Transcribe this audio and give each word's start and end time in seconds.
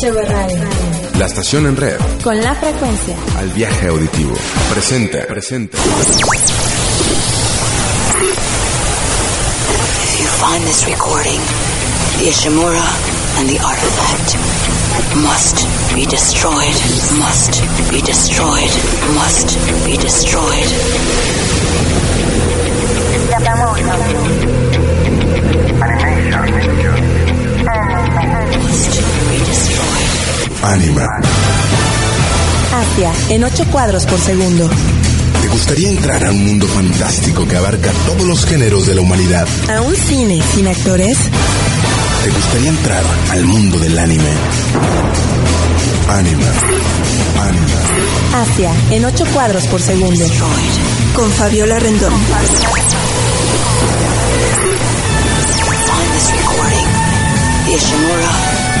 HB 0.00 0.14
Radio. 0.28 0.58
La 1.18 1.26
estación 1.26 1.66
en 1.66 1.76
red. 1.76 1.96
Con 2.22 2.40
la 2.40 2.54
frecuencia. 2.54 3.16
Al 3.36 3.50
viaje 3.50 3.88
auditivo. 3.88 4.32
Presenta. 4.70 5.26
Presenta. 5.26 5.76
If 5.76 6.20
you 10.20 10.26
find 10.38 10.62
this 10.62 10.86
recording, 10.86 11.40
the 12.18 12.28
Ishimura 12.30 12.86
and 13.38 13.48
the 13.48 13.58
artifact 13.58 14.36
must 15.16 15.66
be 15.96 16.06
destroyed. 16.06 16.76
Must 17.18 17.60
be 17.90 18.00
destroyed. 18.00 18.70
Must 19.16 19.58
be 19.84 19.96
destroyed. 19.96 20.68
Anima. 30.62 31.06
Asia, 32.74 33.12
en 33.30 33.44
8 33.44 33.64
cuadros 33.70 34.04
por 34.06 34.18
segundo. 34.18 34.68
¿Te 35.40 35.48
gustaría 35.48 35.90
entrar 35.90 36.24
a 36.24 36.30
un 36.30 36.44
mundo 36.44 36.66
fantástico 36.66 37.46
que 37.46 37.56
abarca 37.56 37.90
todos 38.06 38.26
los 38.26 38.44
géneros 38.44 38.86
de 38.86 38.94
la 38.96 39.00
humanidad? 39.02 39.46
¿A 39.74 39.80
un 39.80 39.94
cine 39.94 40.42
sin 40.54 40.66
actores? 40.66 41.18
¿Te 42.24 42.30
gustaría 42.30 42.70
entrar 42.70 43.04
al 43.30 43.44
mundo 43.44 43.78
del 43.78 43.98
anime? 43.98 44.30
Anima. 46.08 46.46
Anima. 47.40 48.42
Asia, 48.42 48.72
en 48.90 49.04
8 49.04 49.26
cuadros 49.32 49.66
por 49.68 49.80
segundo. 49.80 50.24
Con 51.14 51.30
Fabiola 51.32 51.78
Rendón. 51.78 52.12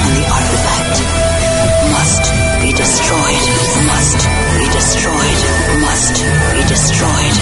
Find 0.08 0.37
destroyed. 2.78 3.42
Must 3.90 4.20
be 4.56 4.66
destroyed. 4.78 5.40
Must 5.80 6.16
be 6.54 6.62
destroyed. 6.68 7.36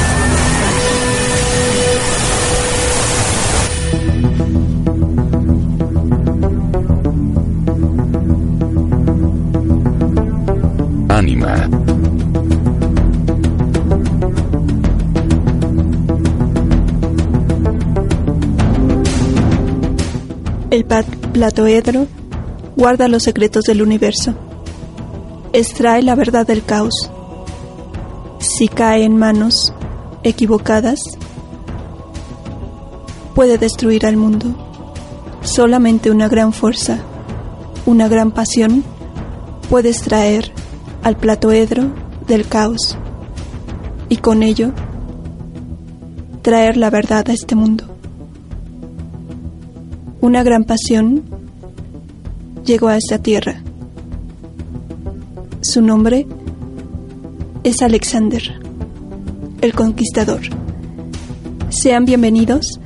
Anima. 11.10 11.54
El 20.70 20.84
platoedro 20.84 22.06
guarda 22.76 23.08
los 23.08 23.22
secretos 23.22 23.64
del 23.64 23.82
universo. 23.82 24.45
Extrae 25.56 26.02
la 26.02 26.14
verdad 26.14 26.46
del 26.46 26.62
caos. 26.62 27.10
Si 28.40 28.68
cae 28.68 29.04
en 29.04 29.16
manos 29.16 29.72
equivocadas, 30.22 31.00
puede 33.34 33.56
destruir 33.56 34.04
al 34.04 34.18
mundo. 34.18 34.48
Solamente 35.40 36.10
una 36.10 36.28
gran 36.28 36.52
fuerza, 36.52 36.98
una 37.86 38.06
gran 38.06 38.32
pasión, 38.32 38.84
puede 39.70 39.88
extraer 39.88 40.52
al 41.02 41.16
platoedro 41.16 41.84
del 42.26 42.46
caos 42.46 42.98
y 44.10 44.18
con 44.18 44.42
ello 44.42 44.72
traer 46.42 46.76
la 46.76 46.90
verdad 46.90 47.30
a 47.30 47.32
este 47.32 47.54
mundo. 47.54 47.86
Una 50.20 50.42
gran 50.42 50.64
pasión 50.64 51.22
llegó 52.62 52.88
a 52.88 52.98
esta 52.98 53.16
tierra. 53.22 53.62
Su 55.76 55.82
nombre 55.82 56.26
es 57.62 57.82
Alexander, 57.82 58.42
el 59.60 59.74
conquistador. 59.74 60.40
Sean 61.68 62.06
bienvenidos 62.06 62.80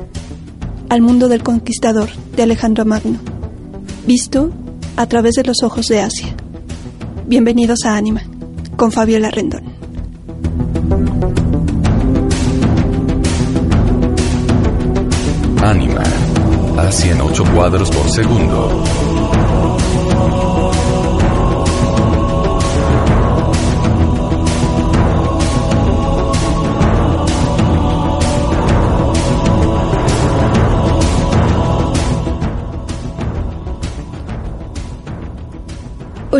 al 0.88 1.00
mundo 1.00 1.28
del 1.28 1.44
conquistador 1.44 2.08
de 2.34 2.42
Alejandro 2.42 2.84
Magno, 2.84 3.20
visto 4.08 4.50
a 4.96 5.06
través 5.06 5.34
de 5.34 5.44
los 5.44 5.62
ojos 5.62 5.86
de 5.86 6.00
Asia. 6.00 6.34
Bienvenidos 7.28 7.84
a 7.84 7.96
Anima, 7.96 8.24
con 8.74 8.90
Fabiola 8.90 9.30
Rendón. 9.30 9.62
Anima. 15.62 16.02
Asia 16.76 17.12
en 17.12 17.20
8 17.20 17.44
cuadros 17.54 17.88
por 17.88 18.10
segundo. 18.10 18.82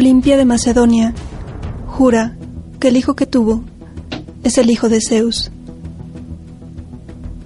Olimpia 0.01 0.39
de 0.39 0.47
Macedonia 0.47 1.13
jura 1.87 2.35
que 2.81 2.89
el 2.89 2.97
hijo 2.97 3.15
que 3.15 3.27
tuvo 3.27 3.65
es 4.43 4.57
el 4.57 4.71
hijo 4.71 4.89
de 4.89 4.99
Zeus. 5.07 5.51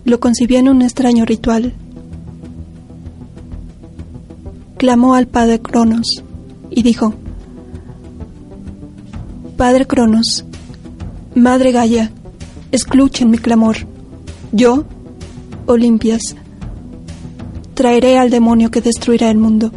Lo 0.04 0.20
concibió 0.20 0.60
en 0.60 0.68
un 0.68 0.80
extraño 0.80 1.24
ritual. 1.24 1.74
Clamó 4.76 5.16
al 5.16 5.26
padre 5.26 5.58
Cronos 5.58 6.22
y 6.70 6.84
dijo, 6.84 7.14
Padre 9.56 9.84
Cronos, 9.88 10.44
Madre 11.34 11.72
Gaia, 11.72 12.12
escuchen 12.70 13.32
mi 13.32 13.38
clamor. 13.38 13.78
Yo, 14.52 14.84
Olimpias, 15.66 16.36
traeré 17.74 18.16
al 18.16 18.30
demonio 18.30 18.70
que 18.70 18.80
destruirá 18.80 19.28
el 19.28 19.38
mundo. 19.38 19.72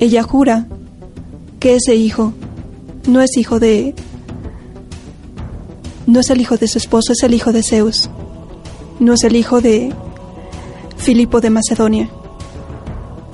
Ella 0.00 0.22
jura 0.22 0.66
que 1.58 1.74
ese 1.74 1.96
hijo 1.96 2.32
no 3.06 3.20
es 3.20 3.36
hijo 3.36 3.58
de... 3.58 3.94
No 6.06 6.20
es 6.20 6.30
el 6.30 6.40
hijo 6.40 6.56
de 6.56 6.68
su 6.68 6.78
esposo, 6.78 7.12
es 7.12 7.22
el 7.22 7.34
hijo 7.34 7.52
de 7.52 7.62
Zeus. 7.62 8.08
No 9.00 9.14
es 9.14 9.24
el 9.24 9.36
hijo 9.36 9.60
de 9.60 9.92
Filipo 10.96 11.40
de 11.40 11.50
Macedonia. 11.50 12.08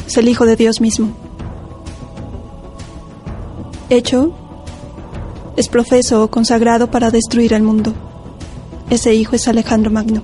Es 0.06 0.16
el 0.16 0.28
hijo 0.28 0.46
de 0.46 0.56
Dios 0.56 0.80
mismo. 0.80 1.10
Hecho 3.90 4.34
es 5.56 5.68
profeso 5.68 6.24
o 6.24 6.30
consagrado 6.30 6.90
para 6.90 7.10
destruir 7.10 7.52
el 7.52 7.62
mundo. 7.62 7.92
Ese 8.90 9.14
hijo 9.14 9.36
es 9.36 9.46
Alejandro 9.48 9.90
Magno. 9.90 10.22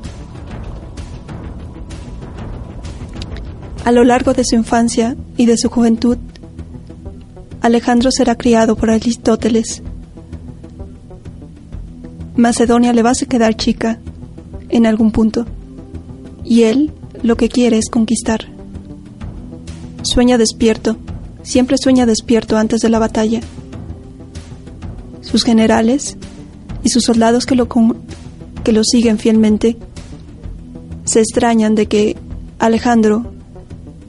A 3.84 3.92
lo 3.92 4.04
largo 4.04 4.32
de 4.32 4.44
su 4.44 4.56
infancia 4.56 5.16
y 5.36 5.46
de 5.46 5.56
su 5.56 5.68
juventud, 5.68 6.18
Alejandro 7.60 8.10
será 8.10 8.36
criado 8.36 8.74
por 8.74 8.90
Aristóteles. 8.90 9.82
Macedonia 12.36 12.92
le 12.94 13.02
va 13.02 13.10
a 13.10 13.26
quedar 13.26 13.54
chica 13.54 13.98
en 14.70 14.86
algún 14.86 15.10
punto, 15.10 15.44
y 16.44 16.62
él 16.62 16.92
lo 17.22 17.36
que 17.36 17.50
quiere 17.50 17.76
es 17.76 17.90
conquistar. 17.90 18.46
Sueña 20.02 20.38
despierto, 20.38 20.96
siempre 21.42 21.76
sueña 21.78 22.06
despierto 22.06 22.56
antes 22.56 22.80
de 22.80 22.88
la 22.88 22.98
batalla. 22.98 23.40
Sus 25.20 25.44
generales 25.44 26.16
y 26.82 26.88
sus 26.88 27.02
soldados 27.02 27.44
que 27.44 27.56
lo, 27.56 27.68
que 28.64 28.72
lo 28.72 28.84
siguen 28.84 29.18
fielmente 29.18 29.76
se 31.04 31.20
extrañan 31.20 31.74
de 31.74 31.86
que 31.86 32.16
Alejandro 32.58 33.32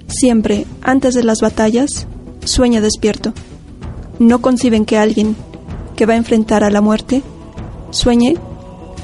siempre 0.08 0.66
antes 0.82 1.14
de 1.16 1.24
las 1.24 1.42
batallas 1.42 2.08
sueña 2.44 2.82
despierto. 2.82 3.34
No 4.20 4.42
conciben 4.42 4.86
que 4.86 4.98
alguien 4.98 5.36
que 5.96 6.06
va 6.06 6.14
a 6.14 6.18
enfrentar 6.18 6.64
a 6.64 6.70
la 6.70 6.82
muerte 6.82 7.24
sueñe 7.92 8.36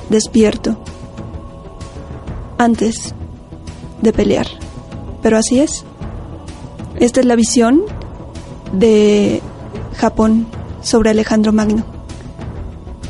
despierto 0.09 0.77
antes 2.57 3.13
de 4.01 4.13
pelear. 4.13 4.47
Pero 5.21 5.37
así 5.37 5.59
es. 5.59 5.83
Esta 6.99 7.19
es 7.19 7.25
la 7.25 7.35
visión 7.35 7.83
de 8.73 9.41
Japón 9.97 10.47
sobre 10.81 11.09
Alejandro 11.09 11.53
Magno. 11.53 11.85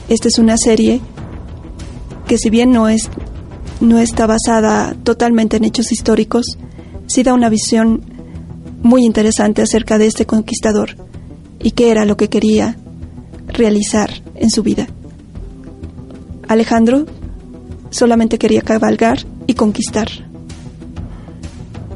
Esta 0.09 0.27
es 0.27 0.39
una 0.39 0.57
serie 0.57 1.01
que 2.27 2.37
si 2.37 2.49
bien 2.49 2.71
no 2.71 2.89
es 2.89 3.09
no 3.79 3.99
está 3.99 4.25
basada 4.25 4.95
totalmente 5.03 5.57
en 5.57 5.63
hechos 5.63 5.91
históricos, 5.91 6.57
sí 7.05 7.23
da 7.23 7.33
una 7.33 7.49
visión 7.49 8.06
muy 8.83 9.05
interesante 9.05 9.61
acerca 9.61 9.97
de 9.97 10.07
este 10.07 10.25
conquistador 10.25 10.95
y 11.59 11.71
qué 11.71 11.91
era 11.91 12.05
lo 12.05 12.17
que 12.17 12.29
quería 12.29 12.77
realizar 13.47 14.09
en 14.35 14.49
su 14.49 14.63
vida. 14.63 14.87
Alejandro 16.47 17.05
solamente 17.89 18.37
quería 18.37 18.61
cabalgar 18.61 19.25
y 19.47 19.53
conquistar. 19.53 20.07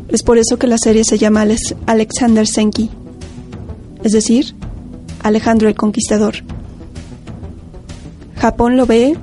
Es 0.09 0.23
por 0.23 0.37
eso 0.37 0.57
que 0.57 0.67
la 0.67 0.77
serie 0.77 1.03
se 1.03 1.17
llama 1.17 1.45
Alexander 1.85 2.45
Senki, 2.45 2.89
es 4.03 4.11
decir, 4.11 4.55
Alejandro 5.23 5.69
el 5.69 5.75
Conquistador. 5.75 6.35
Japón 8.35 8.75
lo 8.75 8.85
ve, 8.85 9.15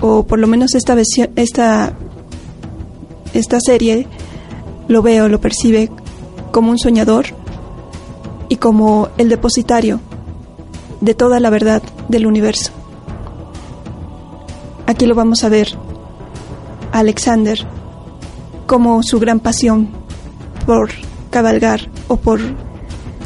o 0.00 0.26
por 0.26 0.38
lo 0.38 0.46
menos 0.46 0.74
esta, 0.74 0.96
esta, 1.36 1.92
esta 3.34 3.60
serie 3.60 4.06
lo 4.88 5.02
ve 5.02 5.20
o 5.22 5.28
lo 5.28 5.40
percibe 5.40 5.90
como 6.56 6.70
un 6.70 6.78
soñador 6.78 7.26
y 8.48 8.56
como 8.56 9.10
el 9.18 9.28
depositario 9.28 10.00
de 11.02 11.12
toda 11.12 11.38
la 11.38 11.50
verdad 11.50 11.82
del 12.08 12.26
universo. 12.26 12.72
Aquí 14.86 15.04
lo 15.04 15.14
vamos 15.14 15.44
a 15.44 15.50
ver, 15.50 15.68
Alexander, 16.92 17.58
como 18.66 19.02
su 19.02 19.20
gran 19.20 19.38
pasión 19.38 19.90
por 20.64 20.92
cabalgar 21.28 21.90
o 22.08 22.16
por 22.16 22.40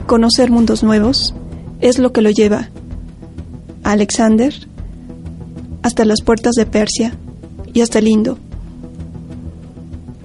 conocer 0.08 0.50
mundos 0.50 0.82
nuevos 0.82 1.32
es 1.80 2.00
lo 2.00 2.12
que 2.12 2.22
lo 2.22 2.30
lleva 2.30 2.70
a 3.84 3.92
Alexander 3.92 4.52
hasta 5.82 6.04
las 6.04 6.20
puertas 6.22 6.56
de 6.56 6.66
Persia 6.66 7.14
y 7.72 7.82
hasta 7.82 8.00
el 8.00 8.08
Indo. 8.08 8.38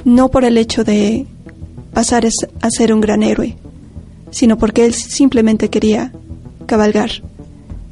No 0.05 0.31
por 0.31 0.43
el 0.43 0.57
hecho 0.57 0.83
de 0.83 1.27
pasar 1.95 2.27
a 2.61 2.69
ser 2.69 2.93
un 2.93 2.99
gran 2.99 3.23
héroe, 3.23 3.55
sino 4.29 4.57
porque 4.57 4.85
él 4.85 4.93
simplemente 4.93 5.69
quería 5.69 6.11
cabalgar 6.67 7.09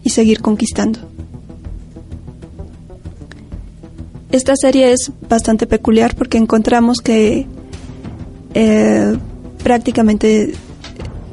y 0.03 0.09
seguir 0.09 0.41
conquistando. 0.41 0.99
Esta 4.29 4.55
serie 4.57 4.91
es 4.91 5.11
bastante 5.29 5.67
peculiar 5.67 6.15
porque 6.15 6.37
encontramos 6.37 6.99
que 6.99 7.47
eh, 8.53 9.17
prácticamente 9.63 10.53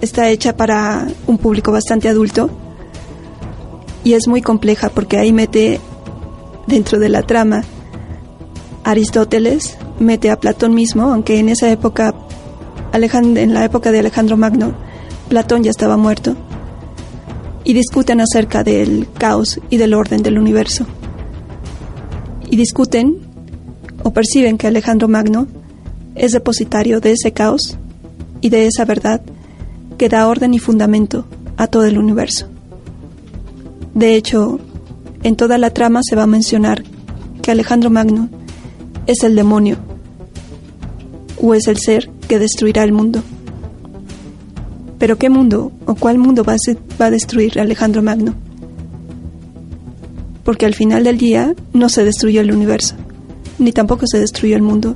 está 0.00 0.28
hecha 0.28 0.56
para 0.56 1.08
un 1.26 1.38
público 1.38 1.72
bastante 1.72 2.08
adulto 2.08 2.50
y 4.04 4.12
es 4.12 4.28
muy 4.28 4.42
compleja 4.42 4.90
porque 4.90 5.18
ahí 5.18 5.32
mete 5.32 5.80
dentro 6.68 7.00
de 7.00 7.08
la 7.08 7.22
trama 7.22 7.64
Aristóteles, 8.84 9.76
mete 9.98 10.30
a 10.30 10.38
Platón 10.38 10.74
mismo, 10.74 11.02
aunque 11.10 11.38
en 11.38 11.48
esa 11.48 11.70
época, 11.70 12.14
en 12.92 13.54
la 13.54 13.64
época 13.64 13.92
de 13.92 14.00
Alejandro 14.00 14.36
Magno, 14.36 14.74
Platón 15.28 15.62
ya 15.62 15.70
estaba 15.70 15.96
muerto 15.96 16.36
y 17.64 17.72
discuten 17.72 18.20
acerca 18.20 18.64
del 18.64 19.06
caos 19.16 19.60
y 19.70 19.76
del 19.76 19.94
orden 19.94 20.22
del 20.22 20.38
universo. 20.38 20.86
Y 22.50 22.56
discuten 22.56 23.18
o 24.02 24.12
perciben 24.12 24.58
que 24.58 24.66
Alejandro 24.66 25.08
Magno 25.08 25.46
es 26.14 26.32
depositario 26.32 27.00
de 27.00 27.12
ese 27.12 27.32
caos 27.32 27.78
y 28.40 28.48
de 28.48 28.66
esa 28.66 28.84
verdad 28.84 29.20
que 29.98 30.08
da 30.08 30.26
orden 30.26 30.54
y 30.54 30.58
fundamento 30.58 31.26
a 31.56 31.66
todo 31.66 31.84
el 31.84 31.98
universo. 31.98 32.48
De 33.94 34.16
hecho, 34.16 34.58
en 35.22 35.36
toda 35.36 35.58
la 35.58 35.70
trama 35.70 36.00
se 36.02 36.16
va 36.16 36.24
a 36.24 36.26
mencionar 36.26 36.82
que 37.42 37.50
Alejandro 37.50 37.90
Magno 37.90 38.28
es 39.06 39.22
el 39.22 39.36
demonio 39.36 39.76
o 41.40 41.54
es 41.54 41.68
el 41.68 41.78
ser 41.78 42.10
que 42.30 42.38
destruirá 42.38 42.84
el 42.84 42.92
mundo. 42.92 43.24
Pero 45.00 45.18
¿qué 45.18 45.28
mundo 45.28 45.72
o 45.84 45.96
cuál 45.96 46.16
mundo 46.16 46.44
va 46.44 46.54
a, 47.00 47.10
destruir 47.10 47.58
Alejandro 47.58 48.04
Magno? 48.04 48.34
Porque 50.44 50.64
al 50.64 50.76
final 50.76 51.02
del 51.02 51.18
día 51.18 51.56
no 51.72 51.88
se 51.88 52.04
destruyó 52.04 52.40
el 52.40 52.52
universo, 52.52 52.94
ni 53.58 53.72
tampoco 53.72 54.06
se 54.06 54.20
destruyó 54.20 54.54
el 54.54 54.62
mundo. 54.62 54.94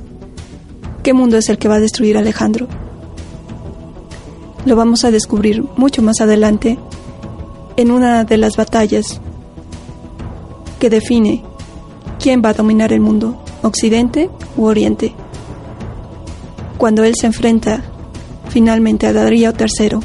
¿Qué 1.03 1.11
mundo 1.11 1.35
es 1.35 1.49
el 1.49 1.57
que 1.57 1.67
va 1.67 1.75
a 1.75 1.81
destruir 1.81 2.17
Alejandro? 2.17 2.69
Lo 4.65 4.77
vamos 4.77 5.03
a 5.03 5.11
descubrir 5.11 5.61
mucho 5.75 6.01
más 6.01 6.21
adelante 6.21 6.79
en 7.75 7.91
una 7.91 8.23
de 8.23 8.37
las 8.37 8.55
batallas 8.55 9.19
que 10.79 10.89
define 10.89 11.43
quién 12.17 12.41
va 12.41 12.51
a 12.51 12.53
dominar 12.53 12.93
el 12.93 13.01
mundo, 13.01 13.43
Occidente 13.61 14.29
u 14.55 14.67
Oriente. 14.67 15.13
Cuando 16.85 17.03
él 17.03 17.15
se 17.19 17.25
enfrenta 17.25 17.81
finalmente 18.49 19.07
a 19.07 19.11
Darío 19.11 19.51
III. 19.59 19.97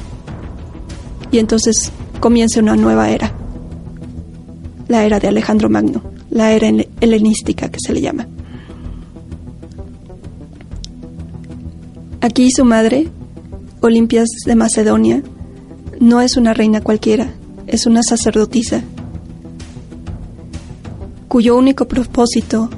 Y 1.31 1.37
entonces 1.37 1.93
comienza 2.21 2.59
una 2.59 2.75
nueva 2.75 3.11
era, 3.11 3.35
la 4.89 5.05
era 5.05 5.21
de 5.21 5.29
Alejandro 5.29 5.69
Magno, 5.69 6.03
la 6.31 6.53
era 6.53 6.71
helenística 7.03 7.69
que 7.69 7.81
se 7.85 7.93
le 7.93 8.01
llama. 8.01 8.27
Aquí 12.23 12.51
su 12.51 12.65
madre, 12.65 13.09
Olimpias 13.83 14.31
de 14.47 14.55
Macedonia, 14.55 15.23
no 16.01 16.23
es 16.23 16.39
una 16.39 16.55
reina 16.55 16.81
cualquiera, 16.81 17.29
es 17.67 17.85
una 17.85 18.03
sacerdotisa, 18.03 18.81
cuyo 21.29 21.59
único 21.59 21.87
propósito 21.87 22.71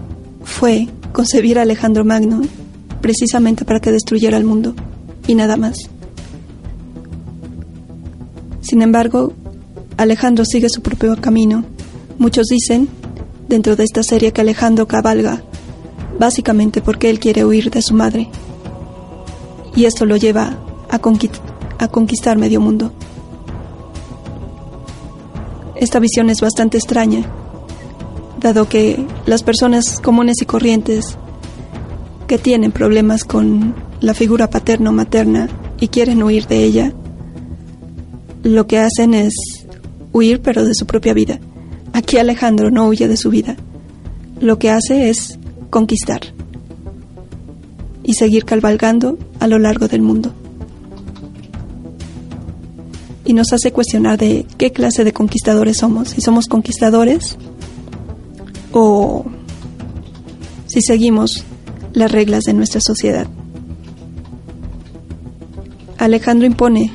fue 0.42 0.88
concebir 1.12 1.60
a 1.60 1.62
Alejandro 1.62 2.04
Magno 2.04 2.42
precisamente 3.02 3.66
para 3.66 3.80
que 3.80 3.92
destruyera 3.92 4.38
el 4.38 4.44
mundo 4.44 4.74
y 5.26 5.34
nada 5.34 5.58
más. 5.58 5.90
Sin 8.62 8.80
embargo, 8.80 9.34
Alejandro 9.98 10.46
sigue 10.46 10.70
su 10.70 10.80
propio 10.80 11.14
camino. 11.20 11.64
Muchos 12.16 12.46
dicen, 12.46 12.88
dentro 13.48 13.76
de 13.76 13.84
esta 13.84 14.02
serie, 14.02 14.32
que 14.32 14.40
Alejandro 14.40 14.86
cabalga, 14.86 15.42
básicamente 16.18 16.80
porque 16.80 17.10
él 17.10 17.18
quiere 17.18 17.44
huir 17.44 17.70
de 17.70 17.82
su 17.82 17.94
madre. 17.94 18.30
Y 19.76 19.84
esto 19.84 20.06
lo 20.06 20.16
lleva 20.16 20.58
a, 20.88 20.98
conquistar 21.88 22.38
medio 22.38 22.60
mundo. 22.60 22.92
Esta 25.74 25.98
visión 25.98 26.30
es 26.30 26.40
bastante 26.40 26.78
extraña, 26.78 27.24
dado 28.40 28.68
que 28.68 29.04
las 29.26 29.42
personas 29.42 29.98
comunes 30.00 30.36
y 30.40 30.46
corrientes 30.46 31.18
que 32.32 32.38
tienen 32.38 32.72
problemas 32.72 33.24
con 33.24 33.74
la 34.00 34.14
figura 34.14 34.48
paterno-materna 34.48 35.50
y 35.78 35.88
quieren 35.88 36.22
huir 36.22 36.46
de 36.46 36.64
ella, 36.64 36.94
lo 38.42 38.66
que 38.66 38.78
hacen 38.78 39.12
es 39.12 39.34
huir 40.14 40.40
pero 40.40 40.64
de 40.64 40.74
su 40.74 40.86
propia 40.86 41.12
vida. 41.12 41.40
Aquí 41.92 42.16
Alejandro 42.16 42.70
no 42.70 42.86
huye 42.86 43.06
de 43.06 43.18
su 43.18 43.28
vida. 43.28 43.58
Lo 44.40 44.58
que 44.58 44.70
hace 44.70 45.10
es 45.10 45.38
conquistar 45.68 46.22
y 48.02 48.14
seguir 48.14 48.46
cabalgando 48.46 49.18
a 49.38 49.46
lo 49.46 49.58
largo 49.58 49.86
del 49.86 50.00
mundo. 50.00 50.32
Y 53.26 53.34
nos 53.34 53.52
hace 53.52 53.72
cuestionar 53.72 54.16
de 54.16 54.46
qué 54.56 54.72
clase 54.72 55.04
de 55.04 55.12
conquistadores 55.12 55.76
somos, 55.76 56.08
si 56.08 56.22
somos 56.22 56.46
conquistadores 56.46 57.36
o 58.72 59.26
si 60.66 60.80
seguimos 60.80 61.44
las 61.94 62.10
reglas 62.10 62.44
de 62.44 62.54
nuestra 62.54 62.80
sociedad. 62.80 63.26
Alejandro 65.98 66.46
impone 66.46 66.90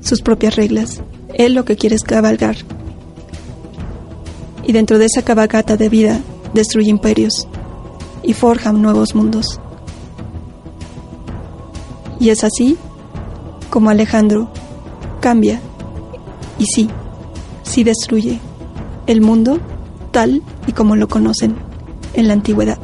sus 0.00 0.22
propias 0.22 0.56
reglas. 0.56 1.02
Él 1.34 1.54
lo 1.54 1.64
que 1.64 1.76
quiere 1.76 1.96
es 1.96 2.02
cabalgar. 2.02 2.56
Y 4.66 4.72
dentro 4.72 4.98
de 4.98 5.06
esa 5.06 5.22
cabalgata 5.22 5.76
de 5.76 5.88
vida 5.88 6.20
destruye 6.54 6.90
imperios 6.90 7.46
y 8.22 8.32
forja 8.34 8.72
nuevos 8.72 9.14
mundos. 9.14 9.60
Y 12.18 12.30
es 12.30 12.44
así 12.44 12.76
como 13.70 13.90
Alejandro 13.90 14.50
cambia 15.20 15.60
y 16.58 16.66
sí, 16.66 16.88
sí 17.62 17.84
destruye 17.84 18.40
el 19.06 19.20
mundo 19.20 19.58
tal 20.10 20.42
y 20.66 20.72
como 20.72 20.96
lo 20.96 21.08
conocen 21.08 21.56
en 22.14 22.28
la 22.28 22.34
antigüedad. 22.34 22.78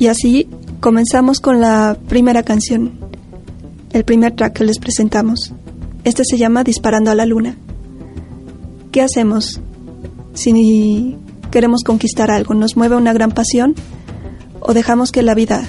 Y 0.00 0.06
así 0.06 0.48
comenzamos 0.80 1.40
con 1.40 1.60
la 1.60 1.94
primera 2.08 2.42
canción, 2.42 2.92
el 3.92 4.02
primer 4.04 4.34
track 4.34 4.54
que 4.54 4.64
les 4.64 4.78
presentamos. 4.78 5.52
Este 6.04 6.24
se 6.24 6.38
llama 6.38 6.64
Disparando 6.64 7.10
a 7.10 7.14
la 7.14 7.26
Luna. 7.26 7.54
¿Qué 8.92 9.02
hacemos 9.02 9.60
si 10.32 11.18
queremos 11.50 11.84
conquistar 11.84 12.30
algo? 12.30 12.54
¿Nos 12.54 12.78
mueve 12.78 12.96
una 12.96 13.12
gran 13.12 13.32
pasión? 13.32 13.74
¿O 14.60 14.72
dejamos 14.72 15.12
que 15.12 15.22
la 15.22 15.34
vida 15.34 15.68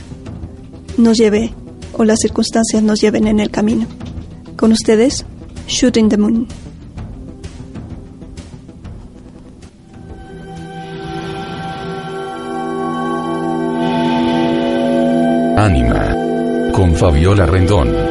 nos 0.98 1.18
lleve 1.18 1.54
o 1.92 2.06
las 2.06 2.20
circunstancias 2.20 2.82
nos 2.82 3.02
lleven 3.02 3.28
en 3.28 3.42
el 3.42 3.52
camino? 3.52 3.86
Con 4.56 4.72
ustedes, 4.72 5.26
Shooting 5.68 6.08
the 6.08 6.18
Moon. 6.18 6.48
Ánima. 15.63 16.15
Con 16.72 16.96
Fabiola 16.96 17.46
Rendón. 17.46 18.11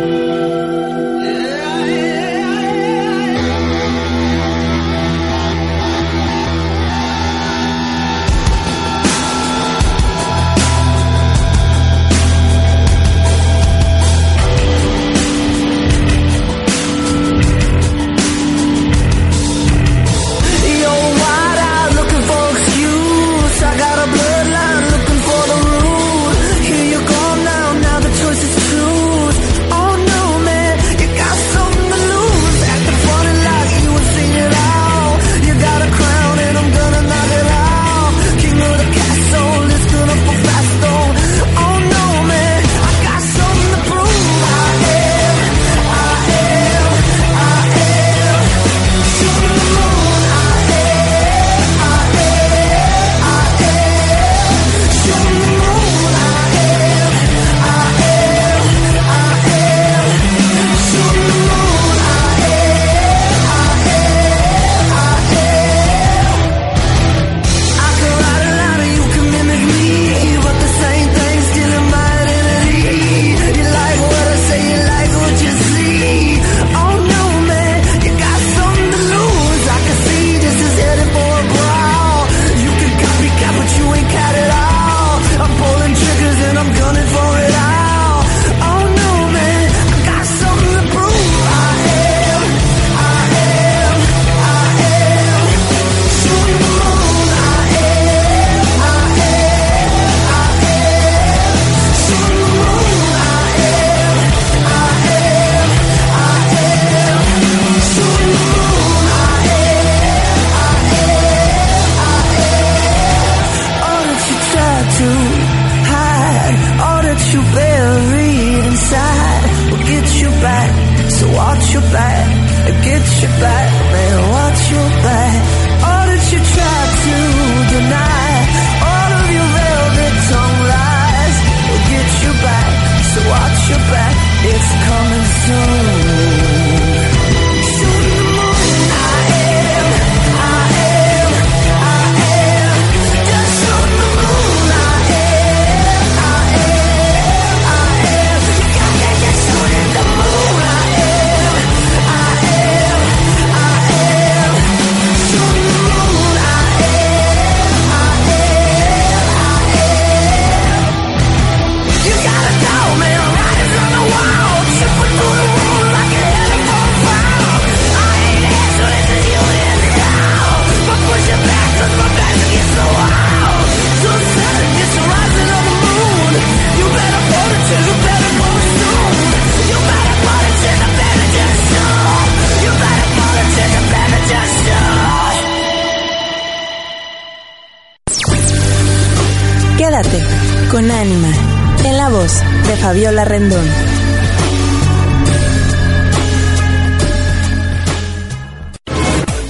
En 191.85 191.97
la 191.97 192.09
voz 192.09 192.41
de 192.67 192.77
Fabiola 192.77 193.25
Rendón. 193.25 193.67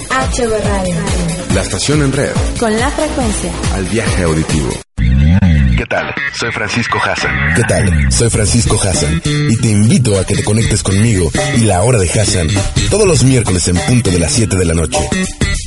HV 0.09 0.63
Radio. 0.63 0.95
La 1.53 1.61
estación 1.61 2.01
en 2.03 2.13
red. 2.13 2.31
Con 2.59 2.77
la 2.79 2.89
frecuencia. 2.91 3.51
Al 3.73 3.85
viaje 3.85 4.23
auditivo. 4.23 4.69
¿Qué 5.81 5.87
tal? 5.87 6.13
Soy 6.39 6.51
Francisco 6.51 6.99
Hassan. 7.03 7.55
¿Qué 7.55 7.63
tal? 7.63 8.11
Soy 8.11 8.29
Francisco 8.29 8.79
Hassan 8.79 9.19
y 9.25 9.57
te 9.57 9.67
invito 9.67 10.19
a 10.19 10.23
que 10.23 10.35
te 10.35 10.43
conectes 10.43 10.83
conmigo 10.83 11.31
y 11.57 11.61
la 11.61 11.81
hora 11.81 11.97
de 11.97 12.07
Hassan 12.07 12.49
todos 12.91 13.07
los 13.07 13.23
miércoles 13.23 13.67
en 13.67 13.77
punto 13.77 14.11
de 14.11 14.19
las 14.19 14.31
7 14.31 14.57
de 14.57 14.65
la 14.65 14.75
noche. 14.75 14.99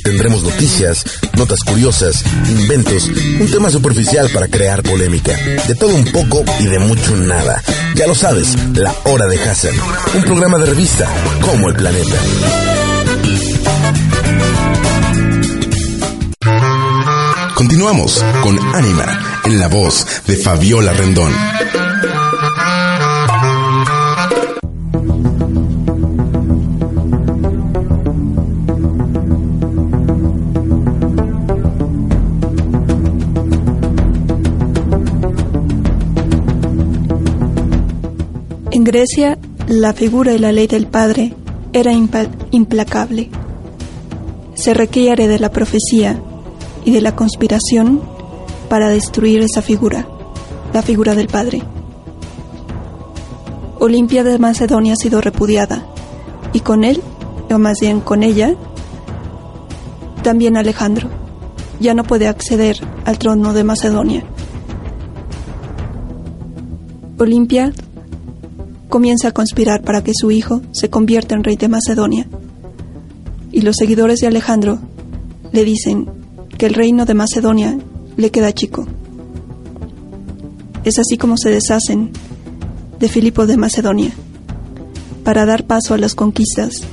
Tendremos 0.05 0.41
noticias, 0.41 1.03
notas 1.35 1.59
curiosas, 1.65 2.23
inventos, 2.47 3.09
un 3.41 3.51
tema 3.51 3.69
superficial 3.69 4.29
para 4.33 4.47
crear 4.47 4.83
polémica. 4.83 5.35
De 5.67 5.75
todo 5.75 5.93
un 5.93 6.05
poco 6.05 6.45
y 6.61 6.63
de 6.63 6.79
mucho 6.79 7.17
nada. 7.17 7.61
Ya 7.95 8.07
lo 8.07 8.15
sabes, 8.15 8.55
la 8.73 8.95
hora 9.03 9.25
de 9.25 9.37
Hassan. 9.43 9.73
Un 10.13 10.23
programa 10.23 10.57
de 10.59 10.67
revista 10.67 11.09
como 11.41 11.67
el 11.67 11.75
planeta. 11.75 12.84
Continuamos 17.55 18.21
con 18.43 18.59
Anima 18.75 19.41
en 19.45 19.59
la 19.59 19.69
voz 19.69 20.05
de 20.27 20.35
Fabiola 20.35 20.91
Rendón. 20.91 21.31
En 38.71 38.83
Grecia, 38.83 39.37
la 39.69 39.93
figura 39.93 40.33
y 40.33 40.39
la 40.39 40.51
ley 40.51 40.67
del 40.67 40.87
padre 40.87 41.33
era 41.71 41.93
implacable. 41.93 43.29
Se 44.55 44.73
requiere 44.73 45.29
de 45.29 45.39
la 45.39 45.51
profecía 45.51 46.21
y 46.85 46.91
de 46.91 47.01
la 47.01 47.15
conspiración 47.15 47.99
para 48.69 48.87
destruir 48.89 49.41
esa 49.41 49.61
figura, 49.61 50.07
la 50.73 50.81
figura 50.81 51.15
del 51.15 51.27
padre. 51.27 51.63
Olimpia 53.79 54.23
de 54.23 54.39
Macedonia 54.39 54.93
ha 54.93 54.95
sido 54.95 55.19
repudiada, 55.19 55.85
y 56.53 56.61
con 56.61 56.83
él, 56.83 57.01
o 57.51 57.57
más 57.57 57.79
bien 57.81 57.99
con 57.99 58.23
ella, 58.23 58.55
también 60.23 60.57
Alejandro. 60.57 61.09
Ya 61.79 61.93
no 61.93 62.03
puede 62.03 62.27
acceder 62.27 62.77
al 63.03 63.17
trono 63.17 63.53
de 63.53 63.63
Macedonia. 63.63 64.23
Olimpia 67.17 67.73
comienza 68.89 69.29
a 69.29 69.31
conspirar 69.33 69.81
para 69.83 70.03
que 70.03 70.13
su 70.15 70.31
hijo 70.31 70.61
se 70.71 70.89
convierta 70.89 71.35
en 71.35 71.43
rey 71.43 71.57
de 71.57 71.67
Macedonia. 71.67 72.27
Y 73.51 73.61
los 73.61 73.75
seguidores 73.77 74.19
de 74.19 74.27
Alejandro 74.27 74.79
le 75.51 75.65
dicen 75.65 76.09
que 76.57 76.65
el 76.65 76.73
reino 76.73 77.05
de 77.05 77.13
Macedonia 77.13 77.77
le 78.17 78.31
queda 78.31 78.53
chico. 78.53 78.85
Es 80.83 80.99
así 80.99 81.17
como 81.17 81.37
se 81.37 81.49
deshacen 81.49 82.11
de 82.99 83.09
Filipo 83.09 83.45
de 83.45 83.57
Macedonia 83.57 84.11
para 85.23 85.45
dar 85.45 85.65
paso 85.65 85.93
a 85.93 85.97
las 85.97 86.15
conquistas 86.15 86.83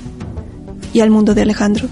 y 0.92 1.00
al 1.00 1.11
mundo 1.11 1.35
de 1.35 1.42
Alejandro. 1.42 1.88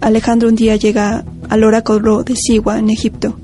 Alejandro 0.00 0.48
un 0.48 0.56
día 0.56 0.76
llega 0.76 1.24
al 1.48 1.64
oráculo 1.64 2.24
de 2.24 2.34
Sigua 2.34 2.78
en 2.78 2.90
Egipto. 2.90 3.36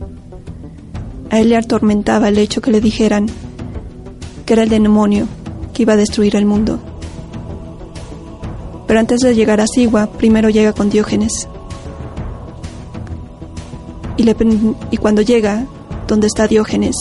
A 1.30 1.38
él 1.40 1.50
le 1.50 1.56
atormentaba 1.56 2.28
el 2.28 2.38
hecho 2.38 2.60
que 2.60 2.72
le 2.72 2.80
dijeran 2.80 3.26
que 4.46 4.54
era 4.54 4.62
el 4.62 4.70
demonio 4.70 5.28
que 5.74 5.82
iba 5.82 5.92
a 5.92 5.96
destruir 5.96 6.34
el 6.34 6.46
mundo. 6.46 6.80
Pero 8.86 8.98
antes 8.98 9.20
de 9.20 9.34
llegar 9.34 9.60
a 9.60 9.66
Sigua, 9.66 10.10
primero 10.10 10.48
llega 10.48 10.72
con 10.72 10.88
Diógenes. 10.88 11.46
Y, 14.18 14.96
cuando 14.96 15.22
llega 15.22 15.64
donde 16.08 16.26
está 16.26 16.48
Diógenes, 16.48 16.96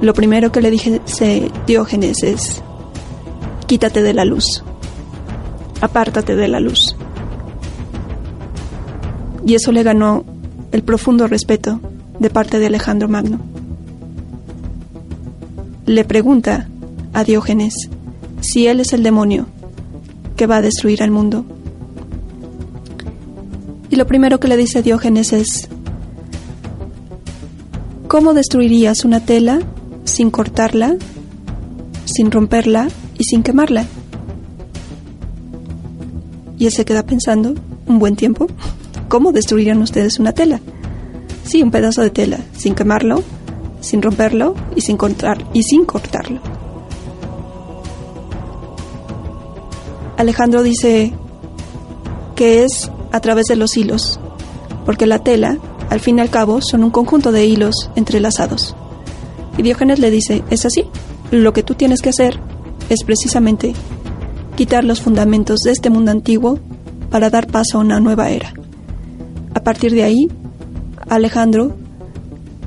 lo 0.00 0.14
primero 0.14 0.50
que 0.50 0.62
le 0.62 0.70
dice 0.70 1.50
Diógenes 1.66 2.22
es, 2.22 2.62
quítate 3.66 4.02
de 4.02 4.14
la 4.14 4.24
luz, 4.24 4.64
apártate 5.82 6.34
de 6.34 6.48
la 6.48 6.60
luz. 6.60 6.96
Y 9.46 9.54
eso 9.54 9.70
le 9.70 9.82
ganó 9.82 10.24
el 10.72 10.82
profundo 10.82 11.26
respeto 11.26 11.78
de 12.18 12.30
parte 12.30 12.58
de 12.58 12.66
Alejandro 12.66 13.08
Magno. 13.08 13.38
Le 15.84 16.04
pregunta 16.04 16.68
a 17.12 17.22
Diógenes 17.22 17.74
si 18.40 18.66
él 18.66 18.80
es 18.80 18.94
el 18.94 19.02
demonio 19.02 19.46
que 20.36 20.46
va 20.46 20.56
a 20.56 20.62
destruir 20.62 21.02
al 21.02 21.10
mundo. 21.10 21.44
Y 23.90 23.96
lo 23.96 24.06
primero 24.06 24.40
que 24.40 24.48
le 24.48 24.56
dice 24.56 24.82
Diógenes 24.82 25.32
es, 25.34 25.68
¿cómo 28.08 28.32
destruirías 28.32 29.04
una 29.04 29.20
tela 29.20 29.60
sin 30.04 30.30
cortarla, 30.30 30.96
sin 32.06 32.30
romperla 32.30 32.88
y 33.18 33.24
sin 33.24 33.42
quemarla? 33.42 33.84
Y 36.58 36.66
él 36.66 36.72
se 36.72 36.86
queda 36.86 37.04
pensando 37.04 37.54
un 37.86 37.98
buen 37.98 38.16
tiempo, 38.16 38.46
¿cómo 39.08 39.30
destruirían 39.30 39.82
ustedes 39.82 40.18
una 40.18 40.32
tela? 40.32 40.60
Sí, 41.44 41.62
un 41.62 41.70
pedazo 41.70 42.02
de 42.02 42.10
tela, 42.10 42.38
sin 42.56 42.74
quemarlo, 42.74 43.22
sin 43.80 44.02
romperlo 44.02 44.54
y 44.74 44.80
sin 44.80 44.98
sin 45.62 45.84
cortarlo. 45.84 46.40
Alejandro 50.16 50.62
dice 50.62 51.12
que 52.34 52.64
es 52.64 52.90
a 53.12 53.20
través 53.20 53.46
de 53.46 53.56
los 53.56 53.76
hilos, 53.76 54.18
porque 54.84 55.06
la 55.06 55.20
tela, 55.20 55.58
al 55.90 56.00
fin 56.00 56.18
y 56.18 56.20
al 56.20 56.30
cabo, 56.30 56.60
son 56.60 56.84
un 56.84 56.90
conjunto 56.90 57.32
de 57.32 57.46
hilos 57.46 57.90
entrelazados. 57.96 58.74
Y 59.56 59.62
Diógenes 59.62 59.98
le 59.98 60.10
dice, 60.10 60.42
es 60.50 60.66
así, 60.66 60.84
lo 61.30 61.52
que 61.52 61.62
tú 61.62 61.74
tienes 61.74 62.00
que 62.00 62.10
hacer 62.10 62.38
es 62.88 63.04
precisamente 63.04 63.74
quitar 64.56 64.84
los 64.84 65.00
fundamentos 65.00 65.60
de 65.60 65.72
este 65.72 65.90
mundo 65.90 66.10
antiguo 66.10 66.58
para 67.10 67.30
dar 67.30 67.46
paso 67.46 67.78
a 67.78 67.80
una 67.80 68.00
nueva 68.00 68.30
era. 68.30 68.52
A 69.54 69.60
partir 69.60 69.92
de 69.92 70.02
ahí, 70.02 70.28
Alejandro 71.08 71.76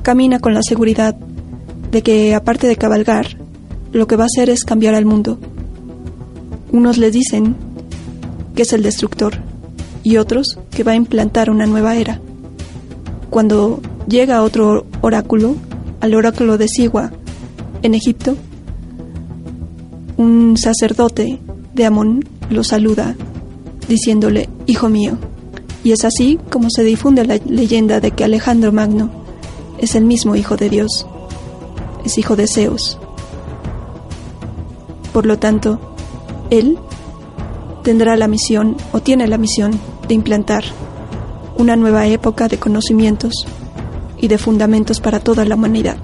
camina 0.02 0.38
con 0.38 0.54
la 0.54 0.62
seguridad 0.62 1.14
de 1.14 2.02
que, 2.02 2.34
aparte 2.34 2.66
de 2.66 2.76
cabalgar, 2.76 3.36
lo 3.92 4.06
que 4.06 4.16
va 4.16 4.24
a 4.24 4.26
hacer 4.26 4.48
es 4.48 4.64
cambiar 4.64 4.94
al 4.94 5.04
mundo. 5.04 5.38
Unos 6.72 6.96
le 6.96 7.10
dicen 7.10 7.54
que 8.54 8.62
es 8.62 8.72
el 8.72 8.82
destructor 8.82 9.34
y 10.02 10.16
otros 10.16 10.58
que 10.70 10.84
va 10.84 10.92
a 10.92 10.96
implantar 10.96 11.50
una 11.50 11.66
nueva 11.66 11.96
era. 11.96 12.21
Cuando 13.32 13.80
llega 14.06 14.42
otro 14.42 14.84
oráculo, 15.00 15.54
al 16.02 16.14
oráculo 16.14 16.58
de 16.58 16.68
Sigua, 16.68 17.12
en 17.80 17.94
Egipto, 17.94 18.36
un 20.18 20.58
sacerdote 20.58 21.40
de 21.72 21.86
Amón 21.86 22.28
lo 22.50 22.62
saluda 22.62 23.16
diciéndole, 23.88 24.50
Hijo 24.66 24.90
mío. 24.90 25.16
Y 25.82 25.92
es 25.92 26.04
así 26.04 26.38
como 26.50 26.68
se 26.68 26.84
difunde 26.84 27.24
la 27.24 27.38
leyenda 27.46 28.00
de 28.00 28.10
que 28.10 28.24
Alejandro 28.24 28.70
Magno 28.70 29.10
es 29.78 29.94
el 29.94 30.04
mismo 30.04 30.36
Hijo 30.36 30.58
de 30.58 30.68
Dios, 30.68 31.06
es 32.04 32.18
hijo 32.18 32.36
de 32.36 32.46
Zeus. 32.46 32.98
Por 35.14 35.24
lo 35.24 35.38
tanto, 35.38 35.80
él 36.50 36.76
tendrá 37.82 38.14
la 38.18 38.28
misión 38.28 38.76
o 38.92 39.00
tiene 39.00 39.26
la 39.26 39.38
misión 39.38 39.72
de 40.06 40.12
implantar 40.12 40.64
una 41.62 41.76
nueva 41.76 42.06
época 42.08 42.48
de 42.48 42.58
conocimientos 42.58 43.32
y 44.20 44.26
de 44.26 44.36
fundamentos 44.36 45.00
para 45.00 45.20
toda 45.20 45.44
la 45.44 45.54
humanidad. 45.54 45.96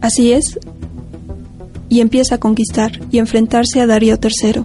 Así 0.00 0.32
es, 0.32 0.58
y 1.88 2.00
empieza 2.00 2.36
a 2.36 2.38
conquistar 2.38 2.92
y 3.10 3.18
enfrentarse 3.18 3.80
a 3.80 3.86
Darío 3.86 4.16
III, 4.22 4.64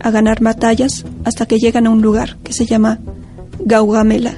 a 0.00 0.10
ganar 0.10 0.42
batallas 0.42 1.04
hasta 1.24 1.46
que 1.46 1.56
llegan 1.56 1.86
a 1.86 1.90
un 1.90 2.02
lugar 2.02 2.36
que 2.44 2.52
se 2.52 2.66
llama 2.66 3.00
Gaugamela. 3.58 4.34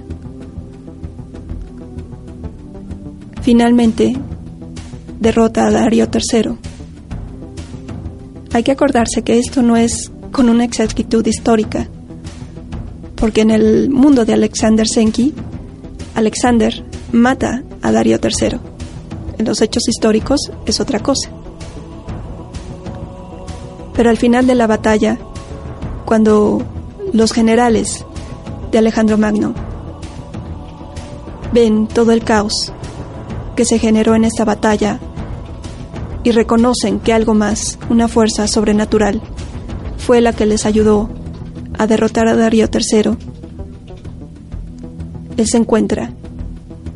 Finalmente, 3.42 4.16
derrota 5.18 5.66
a 5.66 5.70
Darío 5.72 6.06
III. 6.06 6.56
Hay 8.52 8.62
que 8.62 8.70
acordarse 8.70 9.22
que 9.22 9.38
esto 9.38 9.62
no 9.62 9.76
es 9.76 10.12
con 10.32 10.48
una 10.48 10.64
exactitud 10.64 11.24
histórica, 11.26 11.86
porque 13.16 13.42
en 13.42 13.50
el 13.50 13.90
mundo 13.90 14.24
de 14.24 14.32
Alexander 14.32 14.88
Senki, 14.88 15.34
Alexander 16.14 16.84
mata 17.12 17.62
a 17.82 17.92
Darío 17.92 18.18
III. 18.22 18.58
En 19.38 19.46
los 19.46 19.60
hechos 19.60 19.88
históricos 19.88 20.50
es 20.66 20.80
otra 20.80 20.98
cosa. 21.00 21.30
Pero 23.94 24.10
al 24.10 24.16
final 24.16 24.46
de 24.46 24.54
la 24.54 24.66
batalla, 24.66 25.18
cuando 26.04 26.62
los 27.12 27.32
generales 27.32 28.04
de 28.70 28.78
Alejandro 28.78 29.18
Magno 29.18 29.54
ven 31.52 31.86
todo 31.86 32.12
el 32.12 32.24
caos 32.24 32.72
que 33.54 33.64
se 33.66 33.78
generó 33.78 34.14
en 34.14 34.24
esta 34.24 34.44
batalla 34.44 34.98
y 36.24 36.30
reconocen 36.30 37.00
que 37.00 37.12
algo 37.12 37.34
más, 37.34 37.78
una 37.90 38.08
fuerza 38.08 38.46
sobrenatural, 38.48 39.20
fue 40.02 40.20
la 40.20 40.32
que 40.32 40.46
les 40.46 40.66
ayudó 40.66 41.08
a 41.78 41.86
derrotar 41.86 42.26
a 42.26 42.34
Darío 42.34 42.66
III, 42.72 43.16
él 45.36 45.46
se 45.46 45.56
encuentra 45.56 46.12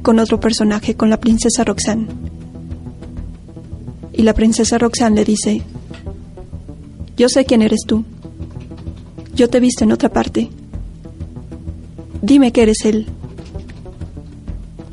con 0.03 0.19
otro 0.19 0.40
personaje, 0.40 0.97
con 0.97 1.09
la 1.09 1.21
princesa 1.21 1.62
Roxanne. 1.62 2.09
Y 4.12 4.23
la 4.23 4.35
princesa 4.35 4.79
Roxanne 4.79 5.16
le 5.16 5.25
dice, 5.25 5.62
yo 7.16 7.29
sé 7.29 7.45
quién 7.45 7.62
eres 7.62 7.81
tú. 7.87 8.05
Yo 9.35 9.49
te 9.49 9.59
he 9.59 9.61
visto 9.61 9.85
en 9.85 9.92
otra 9.92 10.09
parte. 10.09 10.51
Dime 12.23 12.51
que 12.51 12.62
eres 12.62 12.85
él. 12.85 13.07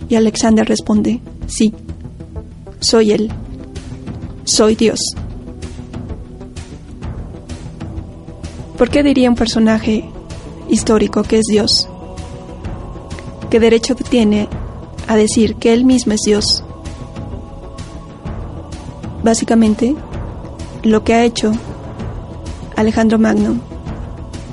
Y 0.07 0.15
Alexander 0.15 0.67
responde, 0.67 1.19
sí, 1.47 1.73
soy 2.79 3.11
él. 3.11 3.31
Soy 4.45 4.75
Dios. 4.75 4.99
¿Por 8.83 8.89
qué 8.89 9.01
diría 9.01 9.29
un 9.29 9.37
personaje 9.37 10.03
histórico 10.69 11.23
que 11.23 11.37
es 11.37 11.45
Dios? 11.45 11.87
¿Qué 13.49 13.61
derecho 13.61 13.95
tiene 13.95 14.49
a 15.07 15.15
decir 15.15 15.55
que 15.55 15.71
él 15.71 15.85
mismo 15.85 16.11
es 16.11 16.19
Dios? 16.25 16.65
Básicamente, 19.23 19.95
lo 20.83 21.01
que 21.05 21.13
ha 21.13 21.23
hecho 21.23 21.53
Alejandro 22.75 23.17
Magno 23.17 23.55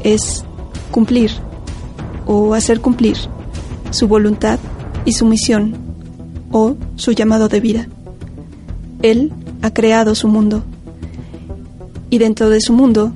es 0.05 0.45
cumplir 0.93 1.33
o 2.25 2.55
hacer 2.55 2.81
cumplir 2.81 3.17
su 3.91 4.07
voluntad 4.07 4.61
y 5.05 5.11
su 5.11 5.27
misión 5.27 5.75
o 6.53 6.77
su 6.95 7.11
llamado 7.11 7.49
de 7.49 7.59
vida. 7.59 7.89
Él 9.03 9.33
ha 9.63 9.75
creado 9.75 10.15
su 10.15 10.29
mundo 10.29 10.63
y 12.11 12.19
dentro 12.19 12.49
de 12.49 12.61
su 12.61 12.73
mundo 12.73 13.13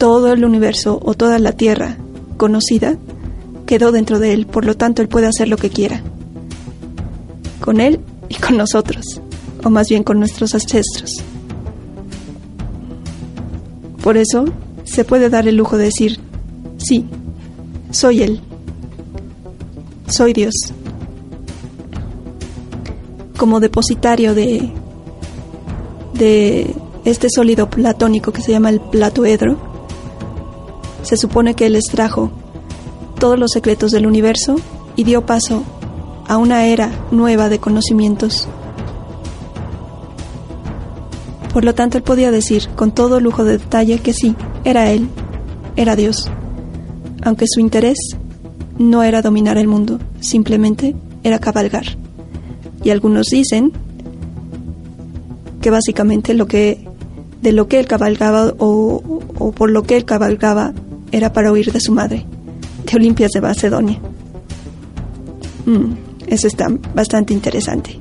todo 0.00 0.32
el 0.32 0.46
universo 0.46 0.98
o 1.04 1.12
toda 1.12 1.38
la 1.38 1.52
tierra 1.52 1.98
conocida 2.38 2.96
quedó 3.66 3.92
dentro 3.92 4.18
de 4.18 4.32
él, 4.32 4.46
por 4.46 4.64
lo 4.64 4.74
tanto 4.74 5.02
él 5.02 5.08
puede 5.08 5.26
hacer 5.26 5.46
lo 5.46 5.58
que 5.58 5.68
quiera. 5.68 6.02
Con 7.60 7.82
él 7.82 8.00
y 8.30 8.36
con 8.36 8.56
nosotros, 8.56 9.20
o 9.62 9.68
más 9.68 9.90
bien 9.90 10.02
con 10.02 10.18
nuestros 10.18 10.54
ancestros. 10.54 11.22
Por 14.02 14.16
eso 14.16 14.46
se 14.84 15.04
puede 15.04 15.28
dar 15.28 15.46
el 15.46 15.56
lujo 15.56 15.76
de 15.76 15.84
decir, 15.84 16.18
sí, 16.78 17.04
soy 17.90 18.22
él, 18.22 18.40
soy 20.08 20.32
Dios. 20.32 20.54
Como 23.36 23.60
depositario 23.60 24.34
de, 24.34 24.72
este 27.04 27.28
sólido 27.28 27.68
platónico 27.68 28.32
que 28.32 28.40
se 28.40 28.52
llama 28.52 28.70
el 28.70 28.80
platoedro, 28.80 29.69
se 31.02 31.16
supone 31.16 31.54
que 31.54 31.66
él 31.66 31.76
extrajo 31.76 32.30
todos 33.18 33.38
los 33.38 33.52
secretos 33.52 33.92
del 33.92 34.06
universo 34.06 34.56
y 34.96 35.04
dio 35.04 35.26
paso 35.26 35.62
a 36.26 36.36
una 36.36 36.66
era 36.66 36.90
nueva 37.10 37.48
de 37.48 37.58
conocimientos. 37.58 38.48
Por 41.52 41.64
lo 41.64 41.74
tanto, 41.74 41.98
él 41.98 42.04
podía 42.04 42.30
decir 42.30 42.68
con 42.76 42.92
todo 42.92 43.20
lujo 43.20 43.44
de 43.44 43.58
detalle 43.58 43.98
que 43.98 44.12
sí, 44.12 44.36
era 44.64 44.90
él, 44.90 45.08
era 45.76 45.96
Dios, 45.96 46.30
aunque 47.22 47.46
su 47.48 47.60
interés 47.60 47.98
no 48.78 49.02
era 49.02 49.22
dominar 49.22 49.58
el 49.58 49.66
mundo, 49.66 49.98
simplemente 50.20 50.94
era 51.22 51.38
cabalgar. 51.38 51.84
Y 52.82 52.90
algunos 52.90 53.26
dicen 53.26 53.72
que 55.60 55.70
básicamente 55.70 56.34
lo 56.34 56.46
que 56.46 56.88
de 57.42 57.52
lo 57.52 57.68
que 57.68 57.80
él 57.80 57.86
cabalgaba 57.86 58.54
o, 58.58 59.02
o 59.38 59.52
por 59.52 59.70
lo 59.70 59.82
que 59.82 59.96
él 59.96 60.04
cabalgaba 60.04 60.72
era 61.12 61.32
para 61.32 61.52
huir 61.52 61.72
de 61.72 61.80
su 61.80 61.92
madre, 61.92 62.24
de 62.84 62.96
Olimpias 62.96 63.30
de 63.32 63.40
Macedonia. 63.40 63.98
Mm, 65.66 65.92
eso 66.26 66.46
está 66.46 66.68
bastante 66.94 67.32
interesante. 67.32 67.98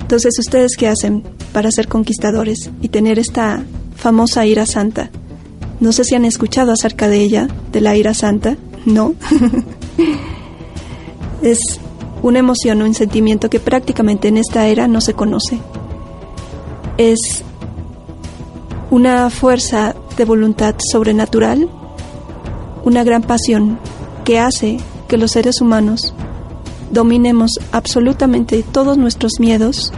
Entonces, 0.00 0.38
¿ustedes 0.38 0.76
qué 0.76 0.88
hacen 0.88 1.22
para 1.52 1.70
ser 1.70 1.88
conquistadores 1.88 2.70
y 2.82 2.88
tener 2.88 3.18
esta 3.18 3.64
famosa 3.96 4.44
ira 4.44 4.66
santa? 4.66 5.10
No 5.80 5.92
sé 5.92 6.04
si 6.04 6.14
han 6.14 6.24
escuchado 6.24 6.70
acerca 6.70 7.08
de 7.08 7.20
ella, 7.20 7.48
de 7.72 7.80
la 7.80 7.96
ira 7.96 8.12
santa. 8.12 8.56
No. 8.84 9.14
es 11.42 11.58
una 12.22 12.38
emoción, 12.38 12.82
un 12.82 12.94
sentimiento 12.94 13.50
que 13.50 13.58
prácticamente 13.58 14.28
en 14.28 14.36
esta 14.36 14.68
era 14.68 14.86
no 14.86 15.00
se 15.00 15.14
conoce. 15.14 15.58
Es 16.98 17.42
una 18.92 19.30
fuerza 19.30 19.96
de 20.18 20.26
voluntad 20.26 20.74
sobrenatural, 20.78 21.66
una 22.84 23.02
gran 23.04 23.22
pasión 23.22 23.78
que 24.22 24.38
hace 24.38 24.76
que 25.08 25.16
los 25.16 25.30
seres 25.30 25.62
humanos 25.62 26.12
dominemos 26.90 27.52
absolutamente 27.72 28.62
todos 28.62 28.98
nuestros 28.98 29.40
miedos 29.40 29.94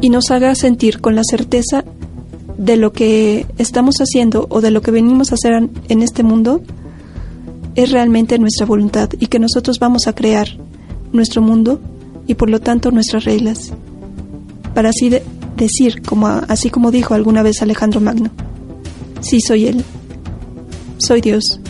y 0.00 0.08
nos 0.08 0.30
haga 0.30 0.54
sentir 0.54 1.02
con 1.02 1.14
la 1.14 1.22
certeza 1.22 1.84
de 2.56 2.78
lo 2.78 2.94
que 2.94 3.44
estamos 3.58 3.96
haciendo 3.96 4.46
o 4.48 4.62
de 4.62 4.70
lo 4.70 4.80
que 4.80 4.90
venimos 4.90 5.32
a 5.32 5.34
hacer 5.34 5.68
en 5.90 6.02
este 6.02 6.22
mundo 6.22 6.62
es 7.74 7.90
realmente 7.90 8.38
nuestra 8.38 8.64
voluntad 8.64 9.10
y 9.18 9.26
que 9.26 9.38
nosotros 9.38 9.80
vamos 9.80 10.06
a 10.06 10.14
crear 10.14 10.48
nuestro 11.12 11.42
mundo 11.42 11.78
y 12.26 12.36
por 12.36 12.48
lo 12.48 12.58
tanto 12.58 12.90
nuestras 12.90 13.24
reglas. 13.24 13.70
Para 14.72 14.88
así 14.88 15.10
de 15.10 15.22
decir, 15.60 16.02
como 16.02 16.26
así 16.26 16.70
como 16.70 16.90
dijo 16.90 17.14
alguna 17.14 17.42
vez 17.42 17.62
Alejandro 17.62 18.00
Magno, 18.00 18.30
sí 19.20 19.40
soy 19.40 19.66
Él, 19.66 19.84
soy 20.98 21.20
Dios, 21.20 21.60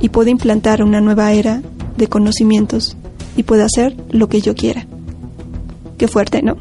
y 0.00 0.10
puedo 0.10 0.30
implantar 0.30 0.82
una 0.82 1.00
nueva 1.00 1.32
era 1.32 1.62
de 1.96 2.06
conocimientos 2.06 2.96
y 3.36 3.42
puedo 3.42 3.64
hacer 3.64 3.96
lo 4.10 4.28
que 4.28 4.40
yo 4.40 4.54
quiera. 4.54 4.86
Qué 5.98 6.08
fuerte, 6.08 6.42
¿no? 6.42 6.56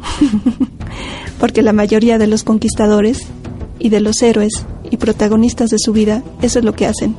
Porque 1.39 1.61
la 1.61 1.73
mayoría 1.73 2.17
de 2.17 2.27
los 2.27 2.43
conquistadores 2.43 3.27
y 3.77 3.89
de 3.89 4.01
los 4.01 4.21
héroes 4.21 4.65
y 4.89 4.97
protagonistas 4.97 5.69
de 5.69 5.77
su 5.79 5.93
vida, 5.93 6.23
eso 6.41 6.59
es 6.59 6.65
lo 6.65 6.73
que 6.73 6.87
hacen. 6.87 7.15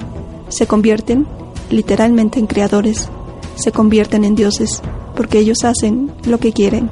Se 0.48 0.66
convierten 0.66 1.26
literalmente 1.70 2.38
en 2.38 2.46
creadores, 2.46 3.08
se 3.54 3.72
convierten 3.72 4.24
en 4.24 4.34
dioses, 4.34 4.82
porque 5.16 5.38
ellos 5.38 5.64
hacen 5.64 6.10
lo 6.24 6.38
que 6.38 6.52
quieren 6.52 6.90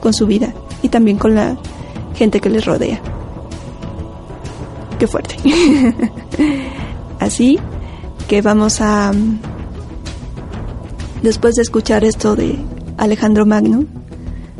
con 0.00 0.14
su 0.14 0.26
vida 0.26 0.54
y 0.82 0.88
también 0.88 1.18
con 1.18 1.34
la 1.34 1.58
gente 2.20 2.38
que 2.42 2.50
les 2.50 2.66
rodea. 2.66 3.00
Qué 4.98 5.06
fuerte. 5.06 5.36
Así 7.18 7.58
que 8.28 8.42
vamos 8.42 8.82
a, 8.82 9.12
después 11.22 11.54
de 11.54 11.62
escuchar 11.62 12.04
esto 12.04 12.36
de 12.36 12.58
Alejandro 12.98 13.46
Magno, 13.46 13.86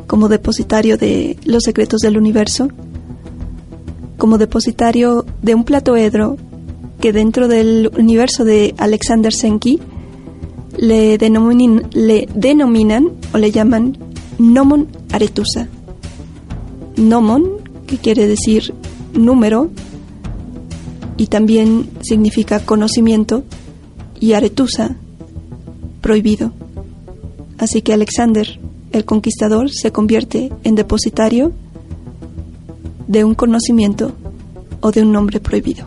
como 0.07 0.31
depositario 0.31 0.97
de 0.97 1.37
los 1.45 1.65
secretos 1.65 2.01
del 2.01 2.17
universo, 2.17 2.69
como 4.17 4.39
depositario 4.39 5.27
de 5.43 5.55
un 5.55 5.65
platoedro 5.65 6.39
que 6.99 7.13
dentro 7.13 7.47
del 7.47 7.91
universo 7.99 8.47
de 8.47 8.75
Alexander 8.79 9.35
Senki 9.35 9.81
le, 10.79 11.19
le 11.19 12.29
denominan 12.35 13.13
o 13.35 13.37
le 13.37 13.51
llaman 13.51 13.99
Nomon 14.39 14.89
Aretusa 15.13 15.69
nomon, 17.01 17.45
que 17.87 17.99
quiere 17.99 18.27
decir 18.27 18.75
número, 19.15 19.71
y 21.17 21.27
también 21.27 21.89
significa 22.03 22.61
conocimiento, 22.61 23.45
y 24.21 24.35
aretusa, 24.35 24.97
prohibido. 26.01 26.53
Así 27.59 27.83
que 27.83 27.93
Alexander, 27.93 28.61
el 28.93 29.05
conquistador, 29.05 29.71
se 29.71 29.93
convierte 29.93 30.53
en 30.63 30.75
depositario 30.75 31.53
de 33.07 33.25
un 33.25 33.35
conocimiento 33.35 34.13
o 34.81 34.93
de 34.93 35.03
un 35.03 35.13
nombre 35.13 35.41
prohibido. 35.41 35.87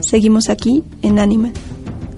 Seguimos 0.00 0.48
aquí 0.48 0.84
en 1.02 1.18
Anima, 1.18 1.50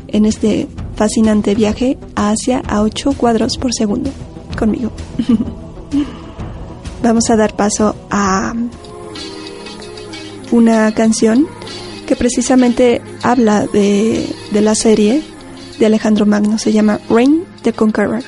en 0.08 0.26
este 0.26 0.68
fascinante 0.94 1.54
viaje 1.54 1.96
a 2.16 2.30
Asia 2.30 2.62
a 2.66 2.82
8 2.82 3.12
cuadros 3.16 3.56
por 3.56 3.72
segundo. 3.72 4.10
Conmigo. 4.58 4.90
vamos 7.02 7.30
a 7.30 7.36
dar 7.36 7.54
paso 7.54 7.94
a 8.10 8.54
una 10.50 10.92
canción 10.92 11.46
que 12.06 12.16
precisamente 12.16 13.02
habla 13.22 13.66
de, 13.66 14.26
la 14.52 14.74
serie 14.74 15.22
de 15.78 15.86
Alejandro 15.86 16.26
Magno, 16.26 16.58
se 16.58 16.72
llama 16.72 17.00
Reign 17.10 17.44
the 17.62 17.72
Conqueror. 17.72 18.22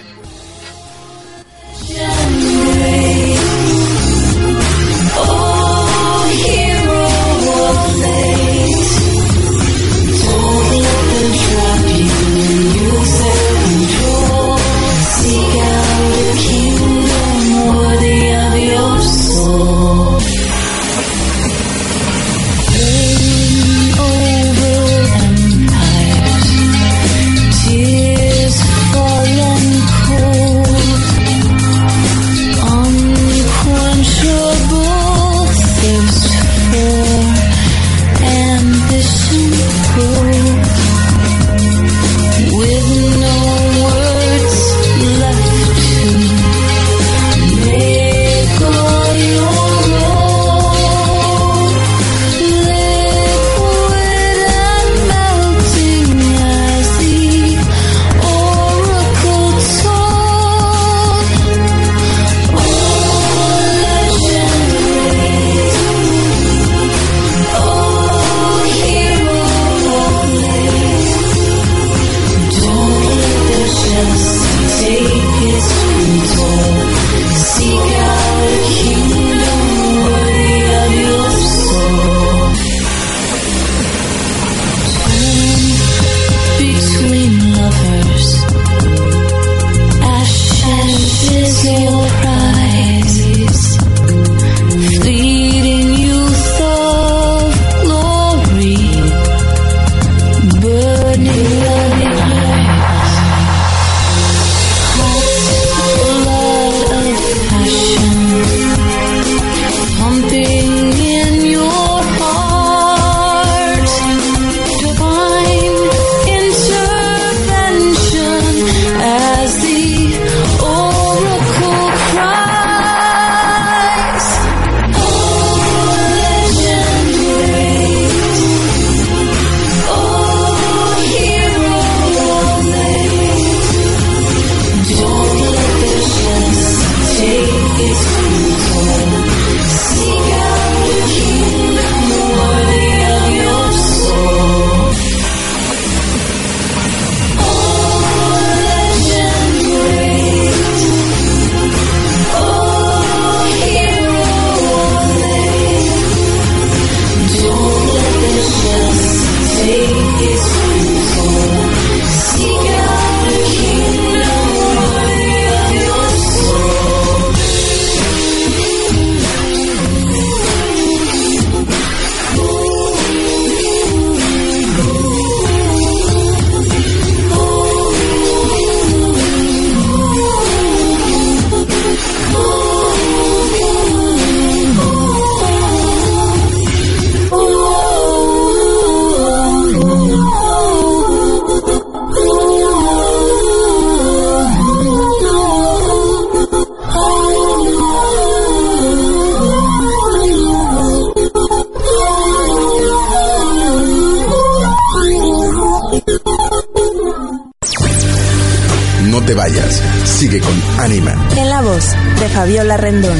Anima. 210.83 211.15
En 211.37 211.51
la 211.51 211.61
voz 211.61 211.85
de 212.19 212.29
Fabiola 212.31 212.79
Rendón. 212.79 213.19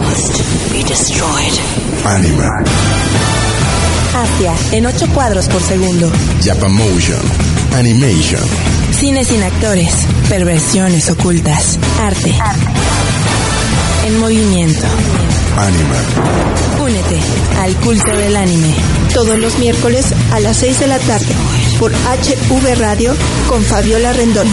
Must 0.00 0.72
be 0.72 0.82
destroyed. 0.82 1.52
Anima. 2.06 2.64
Asia 4.14 4.54
en 4.72 4.86
8 4.86 5.06
cuadros 5.12 5.46
por 5.48 5.60
segundo. 5.60 6.10
Japamotion. 6.42 7.20
Animation. 7.74 8.40
Cine 8.98 9.26
sin 9.26 9.42
actores. 9.42 9.92
Perversiones 10.30 11.10
ocultas. 11.10 11.78
Arte. 12.00 12.34
En 14.06 14.20
movimiento. 14.20 14.86
Anima. 15.56 15.96
Únete 16.80 17.20
al 17.60 17.74
culto 17.78 18.16
del 18.16 18.36
anime. 18.36 18.72
Todos 19.12 19.36
los 19.36 19.58
miércoles 19.58 20.14
a 20.30 20.38
las 20.38 20.58
6 20.58 20.78
de 20.78 20.86
la 20.86 20.98
tarde 21.00 21.34
por 21.80 21.90
HV 21.90 22.78
Radio 22.78 23.16
con 23.48 23.64
Fabiola 23.64 24.12
Rendón. 24.12 24.46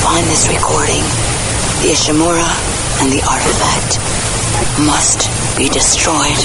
Find 0.00 0.26
this 0.30 0.48
recording. 0.48 1.04
The 1.82 1.92
Ishimura 1.92 2.48
and 3.02 3.12
the 3.12 3.22
artifact 3.28 4.00
must 4.78 5.28
be 5.58 5.68
destroyed. 5.68 6.38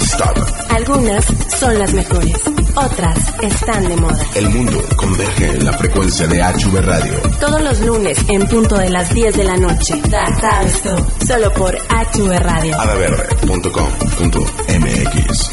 Stop. 0.00 0.36
Algunas 0.70 1.24
son 1.60 1.78
las 1.78 1.92
mejores. 1.94 2.65
Otras 2.76 3.18
están 3.42 3.88
de 3.88 3.96
moda. 3.96 4.22
El 4.34 4.50
mundo 4.50 4.78
converge 4.96 5.46
en 5.46 5.64
la 5.64 5.72
frecuencia 5.72 6.26
de 6.26 6.42
HV 6.42 6.78
Radio. 6.82 7.14
Todos 7.40 7.62
los 7.62 7.80
lunes 7.80 8.18
en 8.28 8.46
punto 8.48 8.76
de 8.76 8.90
las 8.90 9.14
10 9.14 9.34
de 9.34 9.44
la 9.44 9.56
noche. 9.56 9.94
Da, 10.10 10.26
sabes 10.38 10.82
tú. 10.82 10.90
Solo 11.26 11.50
por 11.54 11.74
HV 11.74 12.38
Radio. 12.38 12.78
adaverde.com.mx. 12.78 15.50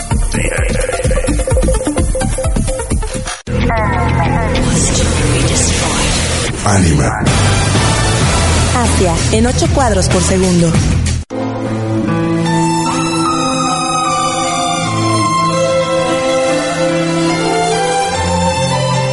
Anima. 6.66 7.10
Asia 8.76 9.16
en 9.32 9.48
8 9.48 9.68
cuadros 9.74 10.10
por 10.10 10.22
segundo. 10.22 10.72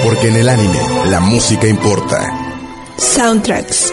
Porque 0.02 0.28
en 0.28 0.36
el 0.36 0.48
anime, 0.48 0.80
la 1.06 1.20
música 1.20 1.66
importa. 1.66 2.18
Soundtracks. 2.96 3.92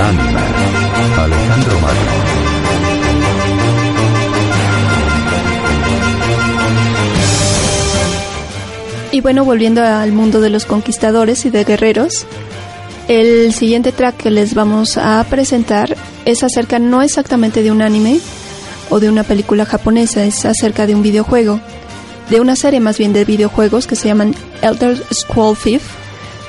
Anima. 0.00 0.40
Alejandro 1.22 1.80
Magno. 1.80 2.48
Y 9.10 9.20
bueno, 9.20 9.44
volviendo 9.44 9.82
al 9.82 10.12
mundo 10.12 10.40
de 10.40 10.50
los 10.50 10.66
conquistadores 10.66 11.44
y 11.46 11.50
de 11.50 11.64
guerreros, 11.64 12.26
el 13.08 13.54
siguiente 13.54 13.90
track 13.90 14.16
que 14.18 14.30
les 14.30 14.54
vamos 14.54 14.98
a 14.98 15.24
presentar 15.28 15.96
es 16.28 16.42
acerca 16.42 16.78
no 16.78 17.00
exactamente 17.00 17.62
de 17.62 17.70
un 17.70 17.80
anime 17.80 18.20
o 18.90 19.00
de 19.00 19.08
una 19.08 19.24
película 19.24 19.64
japonesa, 19.64 20.24
es 20.24 20.44
acerca 20.44 20.86
de 20.86 20.94
un 20.94 21.02
videojuego, 21.02 21.58
de 22.28 22.40
una 22.40 22.54
serie 22.54 22.80
más 22.80 22.98
bien 22.98 23.14
de 23.14 23.24
videojuegos 23.24 23.86
que 23.86 23.96
se 23.96 24.08
llaman 24.08 24.34
Elder 24.60 25.02
Scrolls 25.10 25.64
V 25.64 25.80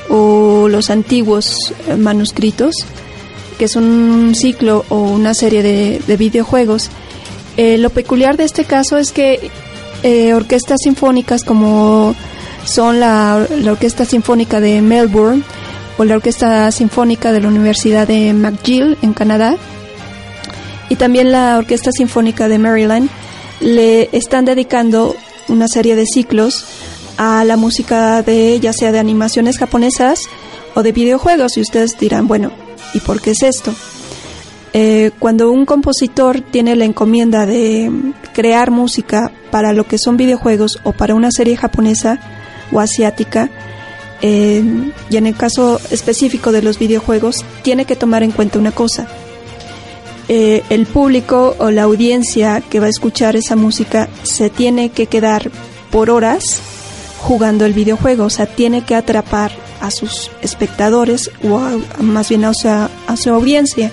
o 0.10 0.68
los 0.68 0.90
antiguos 0.90 1.56
eh, 1.88 1.96
manuscritos, 1.96 2.76
que 3.58 3.66
es 3.66 3.78
un 3.78 4.34
ciclo 4.36 4.84
o 4.90 4.98
una 4.98 5.34
serie 5.34 5.64
de, 5.64 6.02
de 6.06 6.18
videojuegos. 6.18 6.90
Eh, 7.56 7.78
lo 7.78 7.90
peculiar 7.90 8.36
de 8.36 8.44
este 8.44 8.66
caso 8.66 8.98
es 8.98 9.14
que 9.14 9.50
eh, 10.04 10.34
orquestas 10.34 10.80
sinfónicas 10.84 11.46
como 11.46 12.16
son 12.66 13.00
la 13.00 13.48
Orquesta 13.66 14.04
Sinfónica 14.04 14.60
de 14.60 14.82
Melbourne 14.82 15.42
o 16.00 16.06
la 16.06 16.16
Orquesta 16.16 16.72
Sinfónica 16.72 17.34
de 17.34 17.42
la 17.42 17.50
Universidad 17.50 18.08
de 18.08 18.32
McGill 18.32 18.98
en 19.02 19.12
Canadá 19.12 19.58
y 20.88 20.96
también 20.96 21.34
la 21.34 21.58
Orquesta 21.58 21.92
Sinfónica 21.92 22.48
de 22.48 22.58
Maryland 22.58 23.10
le 23.60 24.08
están 24.14 24.46
dedicando 24.46 25.14
una 25.50 25.68
serie 25.68 25.98
de 25.98 26.06
ciclos 26.06 26.64
a 27.18 27.44
la 27.44 27.58
música 27.58 28.24
de 28.24 28.62
ya 28.62 28.72
sea 28.72 28.94
de 28.94 29.00
animaciones 29.00 29.58
japonesas 29.58 30.22
o 30.74 30.84
de 30.84 30.94
videojuegos 30.94 31.58
y 31.58 31.62
ustedes 31.62 32.00
dirán, 32.00 32.30
bueno, 32.30 32.54
¿y 32.94 33.02
por 33.02 33.20
qué 33.20 33.32
es 33.32 33.44
esto? 33.44 33.76
Eh, 34.72 35.12
cuando 35.20 35.52
un 35.52 35.66
compositor 35.66 36.40
tiene 36.40 36.78
la 36.78 36.86
encomienda 36.86 37.46
de 37.46 37.92
crear 38.34 38.72
música 38.72 39.34
para 39.52 39.74
lo 39.74 39.86
que 39.86 39.98
son 39.98 40.16
videojuegos 40.16 40.80
o 40.84 40.94
para 40.94 41.14
una 41.14 41.32
serie 41.32 41.58
japonesa 41.58 42.22
o 42.72 42.80
asiática, 42.80 43.50
eh, 44.22 44.64
y 45.10 45.18
en 45.18 45.28
el 45.28 45.36
caso 45.36 45.80
específico 45.92 46.52
de 46.52 46.62
los 46.62 46.78
videojuegos, 46.80 47.46
tiene 47.62 47.86
que 47.86 47.96
tomar 47.96 48.24
en 48.24 48.32
cuenta 48.32 48.60
una 48.60 48.72
cosa. 48.72 49.08
Eh, 50.28 50.64
el 50.70 50.86
público 50.86 51.56
o 51.58 51.72
la 51.72 51.84
audiencia 51.84 52.62
que 52.62 52.80
va 52.80 52.86
a 52.86 52.90
escuchar 52.90 53.36
esa 53.36 53.56
música 53.56 54.08
se 54.24 54.50
tiene 54.52 54.90
que 54.90 55.08
quedar 55.08 55.50
por 55.90 56.12
horas 56.12 56.60
jugando 57.22 57.66
el 57.66 57.74
videojuego, 57.74 58.26
o 58.26 58.30
sea, 58.30 58.46
tiene 58.46 58.84
que 58.84 58.94
atrapar 58.96 59.52
a 59.82 59.90
sus 59.92 60.30
espectadores 60.42 61.32
o 61.44 61.58
a- 61.58 61.78
más 62.02 62.30
bien 62.30 62.46
a, 62.46 62.54
sea, 62.54 62.90
a 63.08 63.18
su 63.18 63.30
audiencia. 63.32 63.92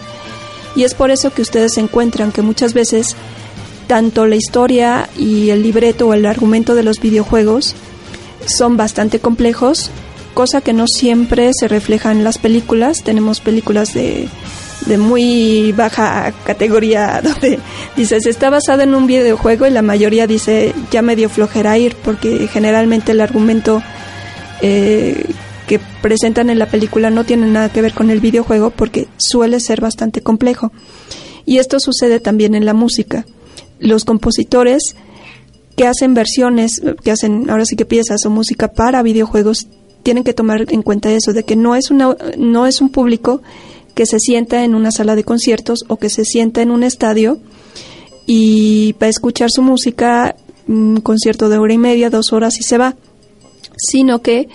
Y 0.75 0.85
es 0.85 0.93
por 0.95 1.11
eso 1.11 1.33
que 1.33 1.41
ustedes 1.41 1.79
encuentran 1.79 2.33
que 2.33 2.43
muchas 2.43 2.75
veces 2.75 3.17
tanto 3.87 4.27
la 4.27 4.37
historia 4.37 5.09
y 5.17 5.49
el 5.51 5.63
libreto 5.63 6.09
o 6.09 6.13
el 6.15 6.27
argumento 6.27 6.75
de 6.75 6.83
los 6.83 7.01
videojuegos 7.01 7.75
son 8.47 8.77
bastante 8.77 9.21
complejos, 9.21 9.91
cosa 10.37 10.61
que 10.61 10.75
no 10.75 10.85
siempre 10.87 11.51
se 11.59 11.67
refleja 11.67 12.13
en 12.13 12.23
las 12.23 12.37
películas. 12.37 13.03
Tenemos 13.03 13.41
películas 13.41 13.95
de, 13.95 14.29
de 14.85 14.99
muy 14.99 15.73
baja 15.73 16.31
categoría 16.45 17.23
donde 17.25 17.59
dices 17.97 18.27
está 18.27 18.51
basada 18.51 18.85
en 18.85 18.95
un 18.95 19.07
videojuego 19.07 19.67
y 19.67 19.71
la 19.71 19.81
mayoría 19.81 20.27
dice 20.27 20.75
ya 20.91 21.01
me 21.01 21.17
dio 21.17 21.31
flojera 21.31 21.79
ir 21.79 21.97
porque 22.05 22.49
generalmente 22.49 23.13
el 23.13 23.23
argumento 23.23 23.83
eh, 24.61 25.25
que 25.67 25.81
presentan 26.03 26.51
en 26.51 26.59
la 26.59 26.67
película 26.67 27.09
no 27.09 27.25
tiene 27.25 27.47
nada 27.47 27.71
que 27.71 27.81
ver 27.81 27.95
con 27.95 28.11
el 28.11 28.21
videojuego 28.21 28.69
porque 28.69 29.09
suele 29.17 29.59
ser 29.59 29.81
bastante 29.81 30.21
complejo. 30.21 30.71
Y 31.47 31.59
esto 31.59 31.81
sucede 31.81 32.21
también 32.21 32.55
en 32.55 32.67
la 32.67 32.75
música. 32.75 33.25
Los 33.79 34.05
compositores 34.05 34.97
que 35.77 35.87
hacen 35.87 36.13
versiones, 36.13 36.83
que 37.03 37.11
hacen 37.11 37.49
ahora 37.49 37.65
sí 37.65 37.75
que 37.75 37.87
piezas 37.87 38.27
o 38.27 38.31
música 38.31 38.69
para 38.73 39.03
videojuegos, 39.03 39.67
tienen 40.07 40.23
que 40.23 40.35
tomar 40.35 40.67
en 40.73 40.83
cuenta 40.83 41.11
eso, 41.11 41.33
de 41.33 41.43
que 41.43 41.57
no 41.57 41.75
es, 41.75 41.91
una, 41.91 42.17
no 42.39 42.69
es 42.69 42.81
un 42.81 42.91
público 42.91 43.43
que 43.97 44.07
se 44.07 44.21
sienta 44.21 44.63
en 44.63 44.77
una 44.77 44.93
sala 44.93 45.17
de 45.17 45.25
conciertos 45.25 45.81
o 45.89 45.97
que 45.97 46.11
se 46.11 46.25
sienta 46.25 46.63
en 46.63 46.71
un 46.71 46.85
estadio 46.85 47.39
y 48.25 48.93
para 49.01 49.11
escuchar 49.11 49.51
su 49.51 49.63
música, 49.63 50.37
un 50.69 51.01
concierto 51.01 51.49
de 51.49 51.59
hora 51.59 51.73
y 51.73 51.79
media, 51.79 52.09
dos 52.09 52.33
horas 52.33 52.57
y 52.61 52.63
se 52.63 52.79
va, 52.79 52.95
sino 53.77 54.23
que 54.23 54.49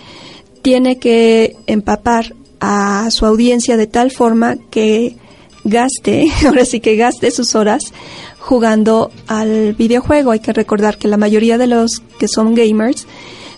tiene 0.62 1.00
que 1.00 1.58
empapar 1.68 2.34
a 2.62 3.12
su 3.12 3.26
audiencia 3.26 3.76
de 3.76 3.88
tal 3.88 4.10
forma 4.10 4.56
que 4.70 5.18
gaste, 5.66 6.28
ahora 6.48 6.64
sí 6.64 6.80
que 6.80 6.96
gaste 6.96 7.30
sus 7.30 7.56
horas 7.56 7.92
jugando 8.40 9.12
al 9.28 9.74
videojuego. 9.74 10.32
Hay 10.32 10.40
que 10.40 10.54
recordar 10.54 10.98
que 10.98 11.10
la 11.10 11.18
mayoría 11.18 11.58
de 11.58 11.68
los 11.68 12.02
que 12.20 12.30
son 12.30 12.56
gamers 12.56 13.06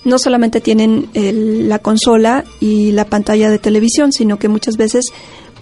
no 0.06 0.20
solamente 0.20 0.62
tienen 0.62 1.10
la 1.14 1.80
consola 1.80 2.44
y 2.60 2.92
la 2.92 3.06
pantalla 3.06 3.50
de 3.50 3.60
televisión, 3.60 4.12
sino 4.12 4.38
que 4.38 4.50
muchas 4.50 4.78
veces 4.78 5.06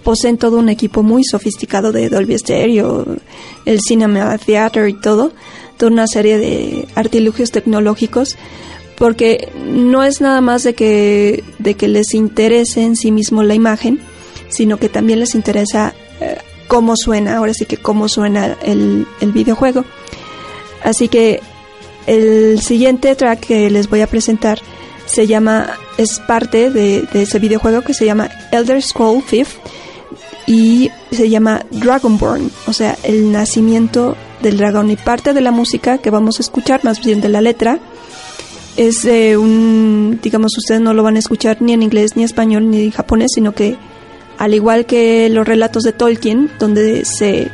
poseen 0.02 0.36
todo 0.36 0.58
un 0.58 0.68
equipo 0.68 1.02
muy 1.02 1.22
sofisticado 1.24 1.92
de 1.92 2.08
Dolby 2.08 2.38
Stereo, 2.38 3.06
el 3.64 3.80
Cinema 3.80 4.36
Theater 4.38 4.88
y 4.88 4.94
todo, 4.94 5.32
toda 5.76 5.92
una 5.92 6.06
serie 6.06 6.38
de 6.38 6.88
artilugios 6.94 7.50
tecnológicos, 7.50 8.36
porque 8.98 9.48
no 9.64 10.02
es 10.02 10.20
nada 10.20 10.40
más 10.40 10.64
de 10.64 10.74
que, 10.74 11.44
de 11.58 11.74
que 11.74 11.88
les 11.88 12.14
interese 12.14 12.82
en 12.82 12.96
sí 12.96 13.10
mismo 13.10 13.42
la 13.42 13.54
imagen, 13.54 14.00
sino 14.48 14.76
que 14.76 14.88
también 14.88 15.20
les 15.20 15.34
interesa 15.34 15.94
eh, 16.20 16.38
cómo 16.68 16.96
suena, 16.96 17.36
ahora 17.36 17.54
sí 17.54 17.64
que 17.64 17.76
cómo 17.76 18.08
suena 18.08 18.56
el, 18.62 19.06
el 19.20 19.32
videojuego. 19.32 19.84
Así 20.84 21.08
que 21.08 21.40
el 22.06 22.60
siguiente 22.60 23.14
track 23.14 23.40
que 23.40 23.70
les 23.70 23.88
voy 23.88 24.00
a 24.00 24.06
presentar 24.06 24.60
se 25.06 25.26
llama, 25.26 25.70
es 25.98 26.20
parte 26.20 26.70
de, 26.70 27.06
ese 27.12 27.38
videojuego 27.38 27.82
que 27.82 27.94
se 27.94 28.06
llama 28.06 28.30
Elder 28.50 28.82
Scroll 28.82 29.22
5 29.28 29.50
y 30.46 30.90
se 31.10 31.28
llama 31.28 31.64
Dragonborn, 31.70 32.50
o 32.66 32.72
sea, 32.72 32.96
el 33.02 33.30
nacimiento 33.30 34.16
del 34.42 34.56
dragón. 34.56 34.90
Y 34.90 34.96
parte 34.96 35.32
de 35.34 35.40
la 35.40 35.50
música 35.50 35.98
que 35.98 36.10
vamos 36.10 36.38
a 36.38 36.42
escuchar, 36.42 36.84
más 36.84 37.00
bien 37.04 37.20
de 37.20 37.28
la 37.28 37.40
letra, 37.40 37.78
es 38.76 39.04
un, 39.04 40.18
digamos, 40.22 40.56
ustedes 40.56 40.80
no 40.80 40.94
lo 40.94 41.02
van 41.02 41.16
a 41.16 41.18
escuchar 41.18 41.60
ni 41.60 41.72
en 41.72 41.82
inglés, 41.82 42.16
ni 42.16 42.24
español, 42.24 42.70
ni 42.70 42.84
en 42.84 42.90
japonés, 42.90 43.32
sino 43.34 43.52
que 43.52 43.76
al 44.38 44.54
igual 44.54 44.86
que 44.86 45.28
los 45.28 45.46
relatos 45.46 45.84
de 45.84 45.92
Tolkien, 45.92 46.50
donde 46.58 47.04
se 47.04 47.50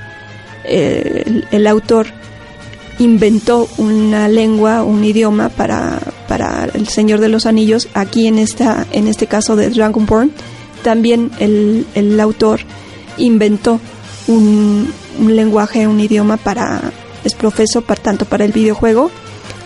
eh, 0.64 1.44
el, 1.50 1.66
autor 1.66 2.06
inventó 2.98 3.68
una 3.78 4.28
lengua, 4.28 4.82
un 4.82 5.04
idioma 5.04 5.48
para, 5.48 6.00
para 6.26 6.68
el 6.74 6.88
Señor 6.88 7.20
de 7.20 7.28
los 7.28 7.46
Anillos, 7.46 7.88
aquí 7.94 8.26
en 8.26 8.38
esta, 8.38 8.86
en 8.92 9.08
este 9.08 9.26
caso 9.26 9.56
de 9.56 9.70
Dragonborn, 9.70 10.32
también 10.82 11.30
el, 11.38 11.86
el 11.94 12.18
autor 12.20 12.60
inventó 13.16 13.80
un, 14.26 14.92
un, 15.18 15.36
lenguaje, 15.36 15.86
un 15.86 16.00
idioma 16.00 16.36
para, 16.36 16.92
es 17.24 17.34
profeso 17.34 17.82
para, 17.82 18.02
tanto 18.02 18.24
para 18.24 18.44
el 18.44 18.52
videojuego, 18.52 19.10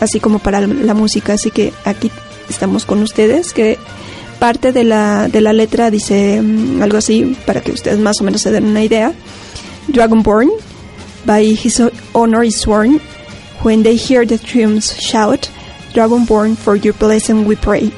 así 0.01 0.21
como 0.21 0.39
para 0.39 0.61
la 0.61 0.95
música, 0.95 1.35
así 1.35 1.51
que 1.51 1.73
aquí 1.85 2.11
estamos 2.49 2.85
con 2.85 3.03
ustedes, 3.03 3.53
que 3.53 3.79
parte 4.39 4.73
de 4.73 4.85
la, 4.85 5.29
de 5.29 5.41
la 5.41 5.53
letra 5.53 5.91
dice 5.91 6.41
mm, 6.43 6.83
algo 6.83 6.99
así, 6.99 7.37
para 7.47 7.61
que 7.61 7.73
ustedes 7.73 7.99
más 7.99 8.21
o 8.21 8.25
menos 8.25 8.43
se 8.43 8.51
den 8.51 8.67
una 8.67 8.83
idea. 8.83 9.13
Dragonborn, 9.89 10.51
by 11.25 11.45
his 11.45 11.81
honor 12.13 12.45
is 12.45 12.57
sworn, 12.57 13.01
when 13.63 13.83
they 13.83 13.97
hear 13.97 14.27
the 14.27 14.39
triumphs 14.39 14.99
shout, 15.01 15.51
Dragonborn, 15.93 16.57
for 16.57 16.77
your 16.77 16.95
blessing 16.95 17.45
we 17.45 17.57
pray. 17.57 17.93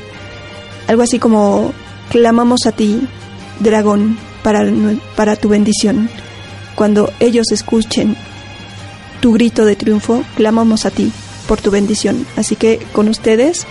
Algo 0.89 1.03
así 1.03 1.19
como, 1.19 1.73
clamamos 2.11 2.67
a 2.67 2.73
ti, 2.73 3.07
dragón, 3.61 4.19
para, 4.43 4.65
para 5.17 5.37
tu 5.37 5.49
bendición. 5.49 6.09
Cuando 6.75 7.13
ellos 7.21 7.53
escuchen 7.53 8.17
tu 9.21 9.33
grito 9.33 9.65
de 9.65 9.77
triunfo, 9.77 10.25
clamamos 10.37 10.85
a 10.85 10.91
ti 10.91 11.11
por 11.49 11.61
tu 11.61 11.71
bendición. 11.71 12.27
Así 12.37 12.57
que 12.57 12.79
con 12.93 13.09
ustedes, 13.09 13.67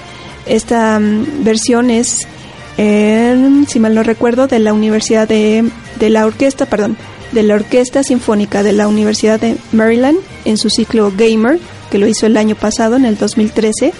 esta 0.45 0.99
mm, 0.99 1.43
versión 1.43 1.89
es 1.89 2.27
si 2.75 3.79
mal 3.79 3.93
no 3.93 4.03
recuerdo, 4.03 4.47
de 4.47 4.59
la 4.59 4.73
Universidad 4.73 5.27
de, 5.27 5.69
de 5.99 6.09
la 6.09 6.25
Orquesta, 6.25 6.65
perdón, 6.65 6.97
de 7.31 7.43
la 7.43 7.55
Orquesta 7.55 8.03
Sinfónica 8.03 8.63
de 8.63 8.73
la 8.73 8.87
Universidad 8.87 9.39
de 9.39 9.57
Maryland 9.71 10.17
en 10.45 10.57
su 10.57 10.69
ciclo 10.69 11.11
Gamer, 11.15 11.59
que 11.93 11.99
lo 11.99 12.07
hizo 12.07 12.25
el 12.25 12.37
año 12.37 12.55
pasado, 12.55 12.95
en 12.95 13.05
el 13.05 13.19
2013, 13.19 13.93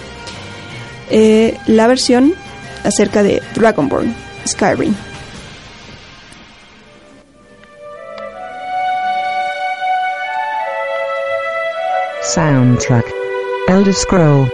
eh, 1.10 1.56
la 1.68 1.86
versión 1.86 2.34
acerca 2.82 3.22
de 3.22 3.40
Dragonborn, 3.54 4.12
Skyrim. 4.48 4.92
Soundtrack 12.20 13.06
Elder 13.68 13.94
Scroll 13.94 14.50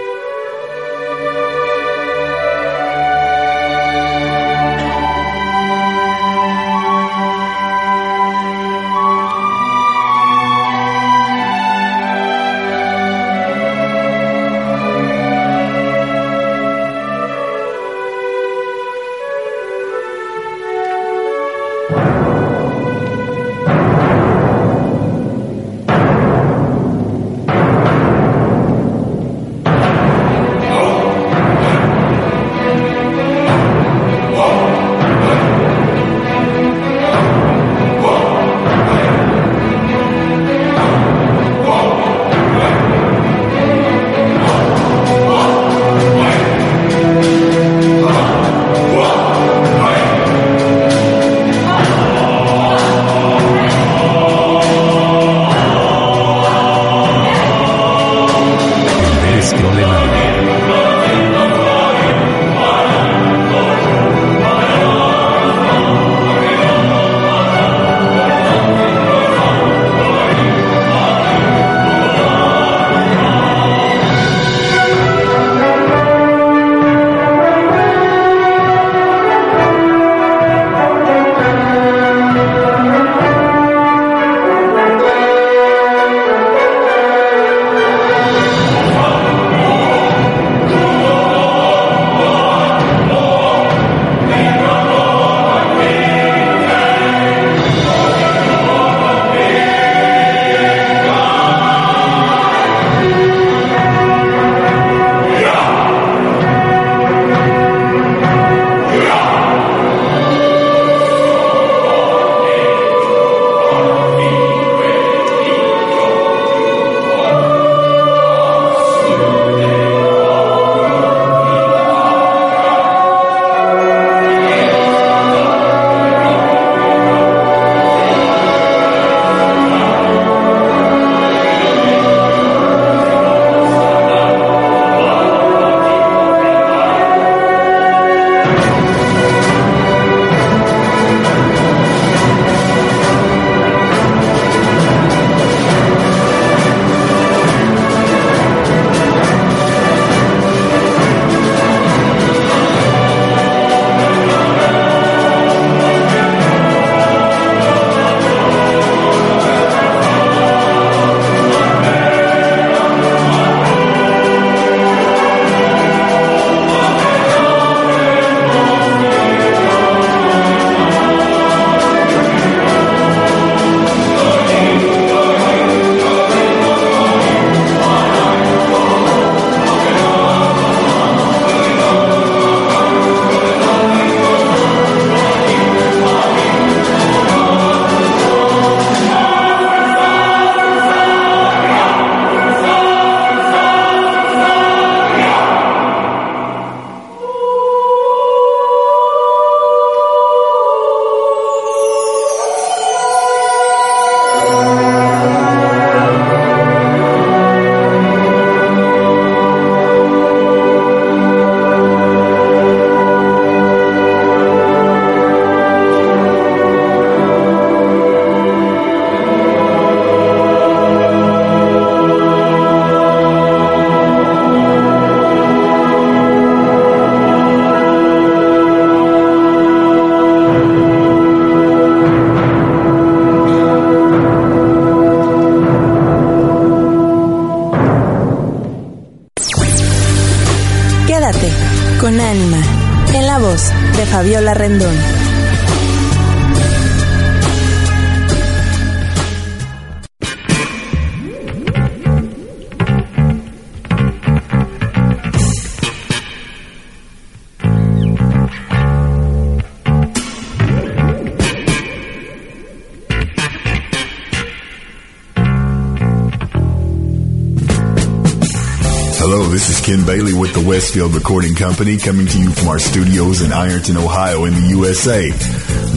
Westfield 270.71 271.17
Recording 271.17 271.57
Company 271.57 271.97
coming 271.99 272.29
to 272.29 272.41
you 272.41 272.53
from 272.53 272.69
our 272.69 272.79
studios 272.79 273.43
in 273.43 273.53
Ironton, 273.53 273.97
Ohio 273.97 274.45
in 274.45 274.55
the 274.55 274.69
USA. 274.69 275.29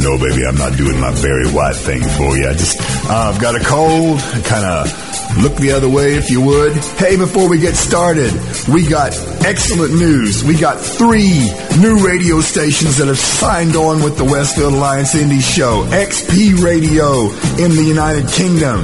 No, 0.02 0.18
baby, 0.18 0.48
I'm 0.48 0.58
not 0.58 0.76
doing 0.76 1.00
my 1.00 1.12
Barry 1.22 1.46
White 1.52 1.76
thing 1.76 2.02
for 2.02 2.36
you. 2.36 2.50
I 2.50 2.54
just, 2.54 2.82
uh, 3.08 3.32
I've 3.32 3.40
got 3.40 3.54
a 3.54 3.64
cold. 3.64 4.20
Kind 4.46 4.66
of 4.66 5.38
look 5.44 5.54
the 5.58 5.74
other 5.74 5.88
way 5.88 6.16
if 6.16 6.32
you 6.32 6.42
would. 6.42 6.74
Hey, 6.98 7.18
before 7.18 7.48
we 7.48 7.60
get 7.60 7.76
started, 7.76 8.34
we 8.68 8.88
got 8.88 9.14
excellent 9.46 9.94
news. 9.94 10.44
We 10.44 10.58
got 10.58 10.80
three 10.80 11.54
new 11.80 12.04
radio 12.04 12.42
stations 12.42 12.98
that 12.98 13.08
have 13.08 13.20
signed 13.20 13.76
on 13.76 14.02
with 14.02 14.18
the 14.18 14.26
Westfield 14.26 14.74
Alliance 14.74 15.14
Indie 15.14 15.40
Show. 15.40 15.84
XP 15.92 16.64
Radio 16.64 17.30
in 17.64 17.76
the 17.78 17.86
United 17.86 18.28
Kingdom. 18.28 18.82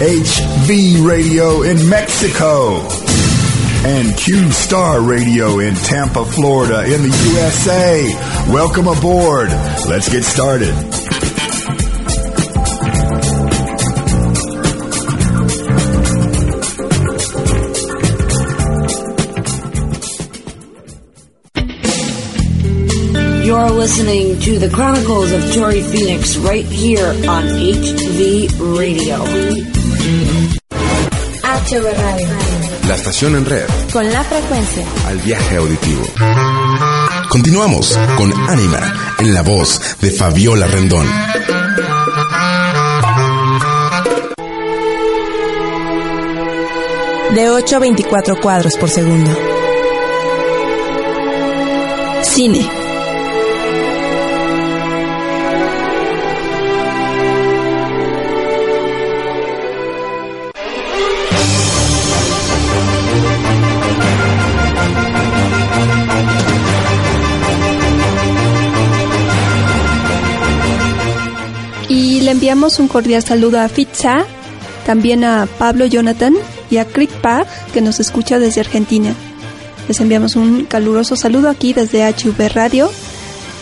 HV 0.00 1.06
Radio 1.06 1.60
in 1.60 1.86
Mexico 1.90 3.09
and 3.84 4.14
Q 4.16 4.50
Star 4.52 5.00
Radio 5.00 5.58
in 5.58 5.74
Tampa, 5.74 6.24
Florida 6.24 6.84
in 6.84 7.02
the 7.02 7.32
USA. 7.32 8.04
Welcome 8.52 8.88
aboard. 8.88 9.48
Let's 9.88 10.08
get 10.10 10.22
started. 10.22 10.74
You're 23.44 23.70
listening 23.70 24.38
to 24.40 24.58
the 24.58 24.70
Chronicles 24.72 25.32
of 25.32 25.54
Tori 25.54 25.82
Phoenix 25.82 26.36
right 26.36 26.66
here 26.66 27.08
on 27.08 27.44
HV 27.44 28.78
Radio. 28.78 29.16
HV 31.42 31.84
Radio. 31.84 32.59
La 32.86 32.94
estación 32.96 33.36
en 33.36 33.44
red, 33.46 33.66
Con 33.92 34.10
la 34.12 34.24
frecuencia. 34.24 34.84
al 35.06 35.18
viaje 35.18 35.56
auditivo. 35.56 36.02
Continuamos 37.28 37.96
con 38.16 38.32
Ánima, 38.48 39.14
en 39.18 39.32
la 39.34 39.42
voz 39.42 39.80
de 40.00 40.10
Fabiola 40.10 40.66
Rendón. 40.66 41.06
De 47.34 47.48
8 47.48 47.76
a 47.76 47.78
24 47.78 48.40
cuadros 48.40 48.76
por 48.76 48.90
segundo. 48.90 49.30
Cine. 52.22 52.79
Enviamos 72.50 72.80
un 72.80 72.88
cordial 72.88 73.22
saludo 73.22 73.60
a 73.60 73.68
Fitza, 73.68 74.24
también 74.84 75.22
a 75.22 75.46
Pablo 75.46 75.86
Jonathan 75.86 76.34
y 76.68 76.78
a 76.78 76.84
Crick 76.84 77.08
Pag, 77.20 77.46
que 77.72 77.80
nos 77.80 78.00
escucha 78.00 78.40
desde 78.40 78.60
Argentina. 78.60 79.14
Les 79.86 80.00
enviamos 80.00 80.34
un 80.34 80.64
caluroso 80.64 81.14
saludo 81.14 81.48
aquí 81.48 81.72
desde 81.72 82.02
HV 82.02 82.52
Radio 82.52 82.90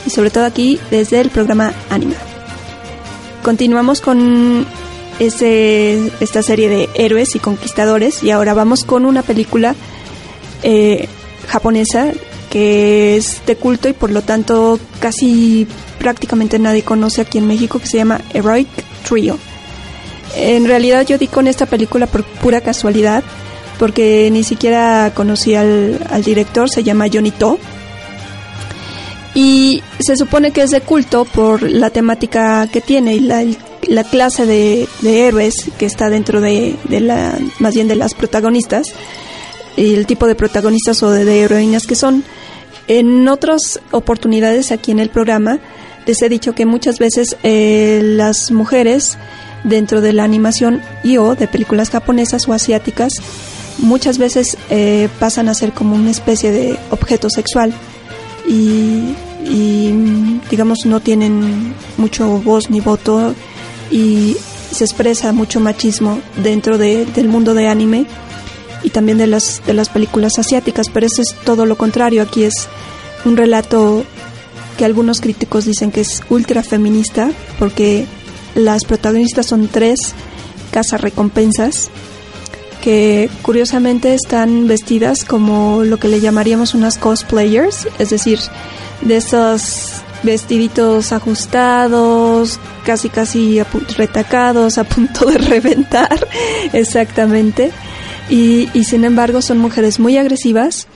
y 0.06 0.08
sobre 0.08 0.30
todo 0.30 0.46
aquí 0.46 0.80
desde 0.90 1.20
el 1.20 1.28
programa 1.28 1.74
Anima. 1.90 2.14
Continuamos 3.42 4.00
con 4.00 4.64
este, 5.18 6.10
esta 6.20 6.42
serie 6.42 6.70
de 6.70 6.88
héroes 6.94 7.36
y 7.36 7.40
conquistadores 7.40 8.22
y 8.22 8.30
ahora 8.30 8.54
vamos 8.54 8.84
con 8.84 9.04
una 9.04 9.20
película 9.20 9.74
eh, 10.62 11.10
japonesa 11.46 12.12
que 12.50 13.16
es 13.16 13.44
de 13.46 13.56
culto 13.56 13.88
y 13.88 13.92
por 13.92 14.10
lo 14.10 14.22
tanto 14.22 14.78
casi 15.00 15.66
prácticamente 15.98 16.58
nadie 16.58 16.82
conoce 16.82 17.22
aquí 17.22 17.38
en 17.38 17.46
México 17.46 17.78
que 17.78 17.86
se 17.86 17.98
llama 17.98 18.20
Heroic 18.32 18.68
Trio. 19.08 19.38
En 20.36 20.66
realidad 20.66 21.06
yo 21.06 21.18
di 21.18 21.26
con 21.26 21.46
esta 21.46 21.66
película 21.66 22.06
por 22.06 22.24
pura 22.24 22.60
casualidad 22.60 23.24
porque 23.78 24.28
ni 24.32 24.42
siquiera 24.44 25.12
conocí 25.14 25.54
al, 25.54 25.98
al 26.10 26.22
director, 26.22 26.68
se 26.68 26.82
llama 26.82 27.06
Johnny 27.12 27.30
To. 27.30 27.58
Y 29.34 29.82
se 30.00 30.16
supone 30.16 30.50
que 30.50 30.62
es 30.62 30.70
de 30.70 30.80
culto 30.80 31.24
por 31.24 31.62
la 31.62 31.90
temática 31.90 32.66
que 32.66 32.80
tiene 32.80 33.14
y 33.14 33.20
la, 33.20 33.44
la 33.88 34.04
clase 34.04 34.46
de, 34.46 34.88
héroes 35.02 35.70
que 35.78 35.86
está 35.86 36.10
dentro 36.10 36.40
de, 36.40 36.76
la, 36.88 37.38
más 37.58 37.74
bien 37.74 37.88
de 37.88 37.96
las 37.96 38.14
protagonistas 38.14 38.88
y 39.76 39.94
el 39.94 40.06
tipo 40.06 40.26
de 40.26 40.34
protagonistas 40.34 41.02
o 41.02 41.10
de 41.10 41.40
heroínas 41.40 41.86
que 41.86 41.94
son. 41.94 42.24
En 42.88 43.28
otras 43.28 43.80
oportunidades 43.90 44.72
aquí 44.72 44.90
en 44.90 44.98
el 44.98 45.10
programa 45.10 45.58
les 46.06 46.22
he 46.22 46.28
dicho 46.28 46.54
que 46.54 46.64
muchas 46.66 46.98
veces 46.98 47.36
eh, 47.42 48.00
las 48.02 48.50
mujeres 48.50 49.18
dentro 49.64 50.00
de 50.00 50.12
la 50.14 50.24
animación 50.24 50.80
y 51.04 51.18
o 51.18 51.34
de 51.34 51.46
películas 51.48 51.90
japonesas 51.90 52.48
o 52.48 52.52
asiáticas 52.54 53.12
muchas 53.78 54.16
veces 54.18 54.56
eh, 54.70 55.08
pasan 55.20 55.48
a 55.48 55.54
ser 55.54 55.72
como 55.72 55.94
una 55.96 56.10
especie 56.10 56.50
de 56.50 56.78
objeto 56.90 57.28
sexual. 57.30 57.72
Y, 58.48 59.14
y, 59.44 60.40
digamos 60.50 60.86
no 60.86 61.00
tienen 61.00 61.74
mucho 61.98 62.26
voz 62.40 62.70
ni 62.70 62.80
voto 62.80 63.34
y 63.90 64.36
se 64.70 64.84
expresa 64.84 65.32
mucho 65.32 65.60
machismo 65.60 66.20
dentro 66.42 66.78
de- 66.78 67.04
del 67.04 67.28
mundo 67.28 67.52
de 67.52 67.68
anime 67.68 68.06
y 68.82 68.90
también 68.90 69.18
de 69.18 69.26
las 69.26 69.62
de 69.66 69.74
las 69.74 69.88
películas 69.88 70.38
asiáticas 70.38 70.88
pero 70.92 71.06
eso 71.06 71.22
es 71.22 71.34
todo 71.44 71.66
lo 71.66 71.76
contrario 71.76 72.22
aquí 72.22 72.44
es 72.44 72.68
un 73.24 73.36
relato 73.36 74.04
que 74.76 74.84
algunos 74.84 75.20
críticos 75.20 75.64
dicen 75.64 75.90
que 75.90 76.02
es 76.02 76.22
ultra 76.30 76.62
feminista 76.62 77.30
porque 77.58 78.06
las 78.54 78.84
protagonistas 78.84 79.46
son 79.46 79.68
tres 79.68 80.14
recompensas 80.98 81.90
que 82.82 83.28
curiosamente 83.42 84.14
están 84.14 84.68
vestidas 84.68 85.24
como 85.24 85.82
lo 85.82 85.98
que 85.98 86.08
le 86.08 86.20
llamaríamos 86.20 86.74
unas 86.74 86.96
cosplayers, 86.96 87.88
es 87.98 88.10
decir, 88.10 88.38
de 89.02 89.16
esos 89.16 90.02
vestiditos 90.22 91.12
ajustados, 91.12 92.58
casi 92.84 93.08
casi 93.08 93.60
retacados, 93.96 94.78
a 94.78 94.84
punto 94.84 95.26
de 95.26 95.38
reventar, 95.38 96.28
exactamente. 96.72 97.72
Y, 98.30 98.68
y 98.74 98.84
sin 98.84 99.04
embargo 99.04 99.40
son 99.42 99.58
mujeres 99.58 99.98
muy 99.98 100.16
agresivas 100.16 100.86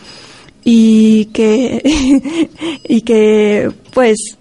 y 0.64 1.26
que 1.26 1.82
y 2.88 3.00
que 3.02 3.70
pues 3.92 4.36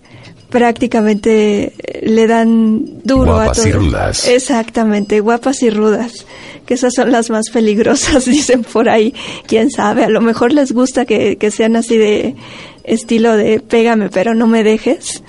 prácticamente 0.50 1.74
le 2.04 2.28
dan 2.28 3.02
duro 3.04 3.34
Guapas 3.36 3.60
a 3.60 3.62
todo. 3.62 3.68
y 3.70 3.72
rudas. 3.72 4.28
Exactamente, 4.28 5.20
guapas 5.22 5.64
y 5.64 5.70
rudas, 5.70 6.26
que 6.66 6.74
esas 6.74 6.94
son 6.94 7.12
las 7.12 7.30
más 7.30 7.50
peligrosas, 7.52 8.26
dicen 8.26 8.64
por 8.64 8.90
ahí. 8.90 9.14
Quién 9.48 9.72
sabe, 9.72 10.04
a 10.04 10.10
lo 10.10 10.22
mejor 10.22 10.52
les 10.54 10.74
gusta 10.74 11.06
que, 11.06 11.38
que 11.38 11.50
sean 11.52 11.76
así 11.76 11.98
de 11.98 12.36
estilo 12.84 13.38
de 13.38 13.60
pégame 13.60 14.10
pero 14.10 14.36
no 14.36 14.46
me 14.48 14.64
dejes. 14.64 15.24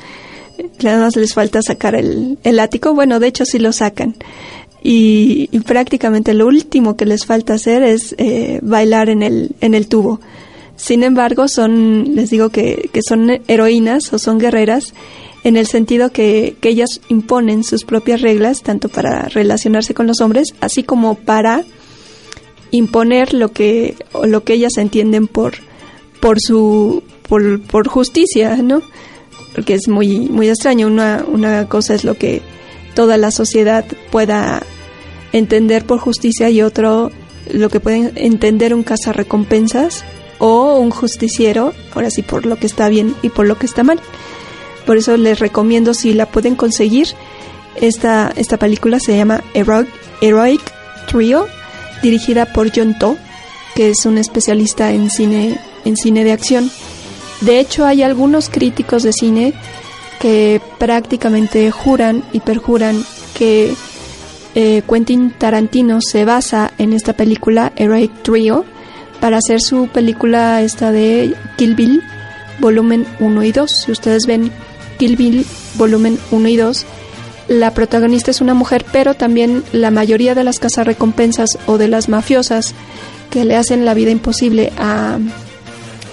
Nada 0.82 1.00
más 1.00 1.16
les 1.16 1.34
falta 1.34 1.60
sacar 1.62 1.94
el, 1.94 2.38
el 2.44 2.60
ático. 2.60 2.94
Bueno, 2.94 3.18
de 3.20 3.28
hecho 3.28 3.44
sí 3.44 3.58
lo 3.58 3.72
sacan. 3.72 4.16
Y, 4.82 5.46
prácticamente 5.60 6.34
lo 6.34 6.46
último 6.46 6.96
que 6.96 7.06
les 7.06 7.24
falta 7.24 7.54
hacer 7.54 7.82
es 7.84 8.14
eh, 8.18 8.58
bailar 8.62 9.08
en 9.08 9.22
el, 9.22 9.50
en 9.60 9.74
el 9.74 9.86
tubo. 9.86 10.20
Sin 10.76 11.04
embargo, 11.04 11.46
son, 11.46 12.16
les 12.16 12.30
digo 12.30 12.48
que, 12.48 12.90
que 12.92 13.00
son 13.06 13.30
heroínas 13.46 14.12
o 14.12 14.18
son 14.18 14.38
guerreras 14.38 14.94
en 15.44 15.56
el 15.56 15.66
sentido 15.66 16.10
que, 16.10 16.56
que 16.60 16.70
ellas 16.70 17.00
imponen 17.08 17.62
sus 17.62 17.84
propias 17.84 18.20
reglas, 18.20 18.62
tanto 18.62 18.88
para 18.88 19.28
relacionarse 19.28 19.94
con 19.94 20.06
los 20.06 20.20
hombres, 20.20 20.54
así 20.60 20.82
como 20.82 21.14
para 21.14 21.64
imponer 22.70 23.34
lo 23.34 23.52
que, 23.52 23.96
o 24.12 24.26
lo 24.26 24.44
que 24.44 24.54
ellas 24.54 24.76
entienden 24.78 25.28
por, 25.28 25.54
por 26.20 26.40
su, 26.40 27.02
por, 27.28 27.60
por 27.62 27.86
justicia, 27.88 28.56
¿no? 28.56 28.82
Porque 29.54 29.74
es 29.74 29.88
muy, 29.88 30.28
muy 30.28 30.48
extraño. 30.48 30.86
Una, 30.86 31.24
una 31.26 31.68
cosa 31.68 31.94
es 31.94 32.04
lo 32.04 32.14
que 32.14 32.40
toda 32.94 33.16
la 33.16 33.30
sociedad 33.30 33.84
pueda 34.10 34.62
entender 35.32 35.84
por 35.84 35.98
justicia 35.98 36.50
y 36.50 36.62
otro 36.62 37.10
lo 37.50 37.68
que 37.68 37.80
pueden 37.80 38.12
entender 38.16 38.74
un 38.74 38.82
cazarrecompensas 38.82 40.04
o 40.38 40.78
un 40.78 40.90
justiciero, 40.90 41.72
ahora 41.94 42.10
sí 42.10 42.22
por 42.22 42.46
lo 42.46 42.56
que 42.56 42.66
está 42.66 42.88
bien 42.88 43.14
y 43.22 43.28
por 43.28 43.46
lo 43.46 43.58
que 43.58 43.66
está 43.66 43.82
mal. 43.82 44.00
Por 44.86 44.96
eso 44.96 45.16
les 45.16 45.38
recomiendo 45.38 45.94
si 45.94 46.12
la 46.12 46.26
pueden 46.26 46.56
conseguir. 46.56 47.08
Esta, 47.76 48.32
esta 48.36 48.58
película 48.58 48.98
se 49.00 49.16
llama 49.16 49.42
Heroic, 49.54 49.88
Heroic 50.20 50.60
Trio, 51.06 51.46
dirigida 52.02 52.46
por 52.46 52.70
John 52.74 52.98
To, 52.98 53.16
que 53.74 53.90
es 53.90 54.04
un 54.04 54.18
especialista 54.18 54.92
en 54.92 55.10
cine, 55.10 55.58
en 55.84 55.96
cine 55.96 56.24
de 56.24 56.32
acción. 56.32 56.70
De 57.40 57.58
hecho, 57.58 57.86
hay 57.86 58.02
algunos 58.02 58.48
críticos 58.48 59.02
de 59.02 59.12
cine 59.12 59.54
que 60.20 60.60
prácticamente 60.78 61.70
juran 61.70 62.24
y 62.32 62.40
perjuran 62.40 63.04
que 63.34 63.74
eh, 64.54 64.82
Quentin 64.88 65.30
Tarantino 65.30 66.00
se 66.00 66.24
basa 66.24 66.72
en 66.78 66.92
esta 66.92 67.14
película 67.14 67.72
Heroic 67.76 68.22
Trio 68.22 68.64
para 69.20 69.38
hacer 69.38 69.60
su 69.60 69.88
película 69.88 70.62
esta 70.62 70.92
de 70.92 71.34
Kill 71.56 71.74
Bill 71.74 72.02
volumen 72.58 73.06
1 73.20 73.42
y 73.44 73.52
2. 73.52 73.70
Si 73.70 73.92
ustedes 73.92 74.26
ven 74.26 74.50
Kill 74.98 75.16
Bill 75.16 75.46
volumen 75.76 76.18
1 76.30 76.48
y 76.48 76.56
2, 76.56 76.86
la 77.48 77.72
protagonista 77.72 78.30
es 78.30 78.40
una 78.40 78.54
mujer, 78.54 78.84
pero 78.92 79.14
también 79.14 79.64
la 79.72 79.90
mayoría 79.90 80.34
de 80.34 80.44
las 80.44 80.60
recompensas 80.76 81.58
o 81.66 81.78
de 81.78 81.88
las 81.88 82.08
mafiosas 82.08 82.74
que 83.30 83.44
le 83.44 83.56
hacen 83.56 83.84
la 83.84 83.94
vida 83.94 84.10
imposible 84.10 84.72
a 84.78 85.18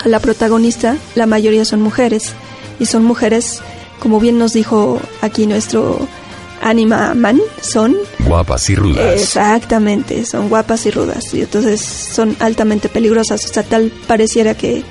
la 0.06 0.20
protagonista, 0.20 0.98
la 1.16 1.26
mayoría 1.26 1.66
son 1.66 1.82
mujeres. 1.82 2.34
Y 2.80 2.86
son 2.86 3.04
mujeres, 3.04 3.62
como 4.00 4.20
bien 4.22 4.38
nos 4.38 4.54
dijo 4.54 5.02
aquí 5.22 5.46
nuestro 5.46 6.08
Anima 6.62 7.14
Man 7.14 7.40
son 7.62 7.96
guapas 8.26 8.70
y 8.70 8.76
rudas. 8.76 9.22
Exactamente, 9.22 10.26
son 10.26 10.50
guapas 10.50 10.86
y 10.86 10.92
rudas 10.92 11.34
y 11.34 11.42
entonces 11.42 11.82
son 11.82 12.36
altamente 12.40 12.90
peligrosas, 12.90 13.46
o 13.46 13.48
sea, 13.48 13.64
tal 13.64 13.92
pareciera 14.08 14.56
que, 14.56 14.84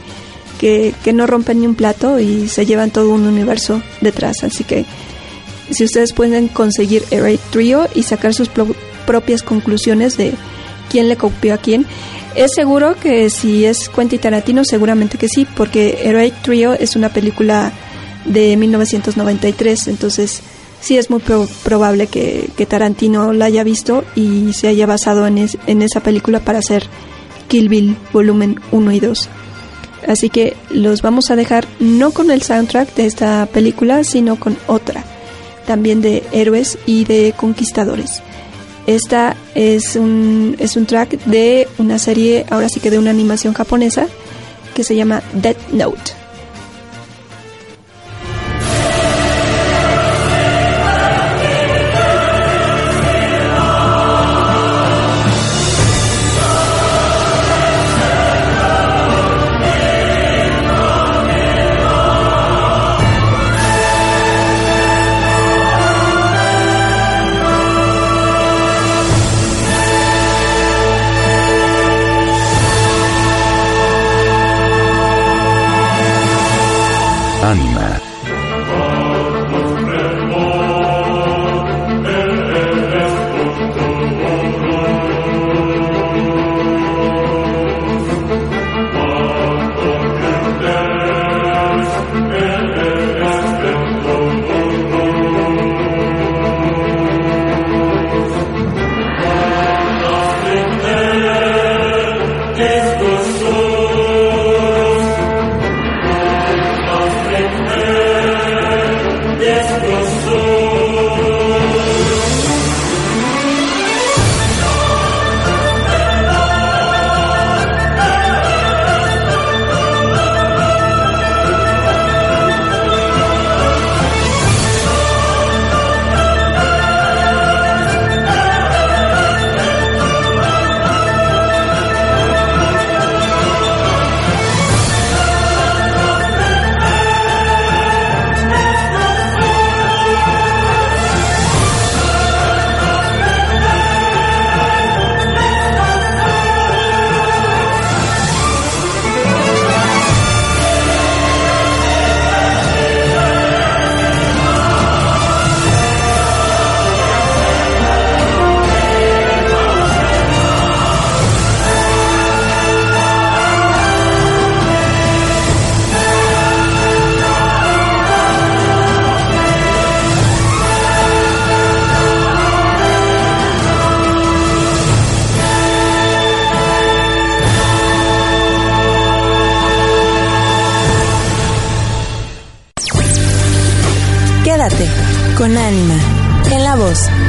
que, 0.59 0.95
no 1.13 1.27
rompen 1.27 1.61
ni 1.61 1.67
un 1.67 1.75
plato 1.75 2.19
y 2.19 2.49
se 2.49 2.67
llevan 2.67 2.91
todo 2.91 3.11
un 3.11 3.27
universo 3.27 3.83
detrás, 4.01 4.43
así 4.43 4.65
que 4.65 4.85
si 5.71 5.85
ustedes 5.85 6.13
pueden 6.13 6.49
conseguir 6.49 7.05
Heroic 7.11 7.41
Trio 7.51 7.89
y 7.95 8.03
sacar 8.03 8.35
sus 8.35 8.49
propias 9.07 9.43
conclusiones 9.43 10.17
de 10.17 10.33
quién 10.91 11.09
le 11.09 11.17
copió 11.17 11.55
a 11.55 11.59
quién, 11.59 11.87
es 12.35 12.53
seguro 12.55 12.95
que 12.95 13.31
si 13.31 13.65
es 13.65 13.89
Quentin 13.89 14.21
Tarantino, 14.21 14.65
seguramente 14.65 15.19
que 15.19 15.29
sí, 15.29 15.47
porque 15.57 16.01
Heroic 16.05 16.41
Trio 16.43 16.73
es 16.73 16.97
una 16.97 17.09
película 17.09 17.73
de 18.25 18.57
1993, 18.57 19.89
entonces 19.89 20.43
sí 20.81 20.97
es 20.97 21.11
muy 21.11 21.21
probable 21.65 22.07
que, 22.07 22.51
Tarantino 22.69 23.33
la 23.33 23.47
haya 23.47 23.65
visto 23.65 24.05
y 24.15 24.53
se 24.53 24.69
haya 24.69 24.87
basado 24.87 25.27
en, 25.27 25.39
en 25.67 25.83
esa 25.83 26.01
película 26.01 26.41
para 26.41 26.59
hacer 26.59 26.85
Kill 27.49 27.69
Bill 27.69 27.97
volumen 28.13 28.61
1 28.73 28.93
y 28.93 29.01
2. 29.01 29.29
Así 30.07 30.31
que 30.31 30.57
los 30.71 31.03
vamos 31.03 31.31
a 31.31 31.37
dejar 31.37 31.67
no 31.81 32.13
con 32.13 32.31
el 32.31 32.43
soundtrack 32.43 32.95
de 32.95 33.07
esta 33.07 33.47
película, 33.47 34.05
sino 34.05 34.39
con 34.39 34.57
otra, 34.67 35.05
también 35.67 36.01
de 36.01 36.23
héroes 36.33 36.79
y 36.87 37.05
de 37.05 37.35
conquistadores. 37.37 38.23
Esta 38.87 39.37
es 39.55 39.97
un, 39.97 40.57
es 40.59 40.77
un 40.77 40.87
track 40.87 41.23
de 41.25 41.69
una 41.79 41.99
serie, 41.99 42.47
ahora 42.49 42.69
sí 42.71 42.81
que 42.81 42.91
de 42.91 42.99
una 42.99 43.11
animación 43.11 43.53
japonesa, 43.53 44.07
que 44.75 44.83
se 44.85 44.97
llama 44.97 45.23
Dead 45.35 45.57
Note. 45.73 46.13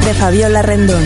De 0.06 0.14
Fabiola 0.14 0.62
Rendón. 0.62 1.04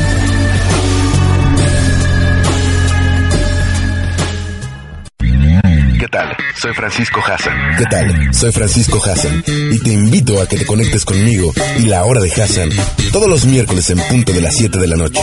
¿Qué 6.00 6.08
tal? 6.10 6.36
Soy 6.62 6.74
Francisco 6.74 7.22
Hassan. 7.26 7.76
¿Qué 7.78 7.86
tal? 7.86 8.34
Soy 8.34 8.52
Francisco 8.52 9.02
Hassan 9.04 9.44
y 9.48 9.80
te 9.80 9.90
invito 9.90 10.42
a 10.42 10.48
que 10.48 10.58
te 10.58 10.66
conectes 10.66 11.06
conmigo 11.06 11.52
y 11.80 11.84
la 11.84 12.04
hora 12.04 12.22
de 12.22 12.32
Hassan 12.32 12.70
todos 13.12 13.30
los 13.30 13.46
miércoles 13.46 13.90
en 13.90 14.00
punto 14.00 14.34
de 14.34 14.42
las 14.42 14.56
7 14.56 14.80
de 14.80 14.88
la 14.88 14.96
noche. 14.96 15.22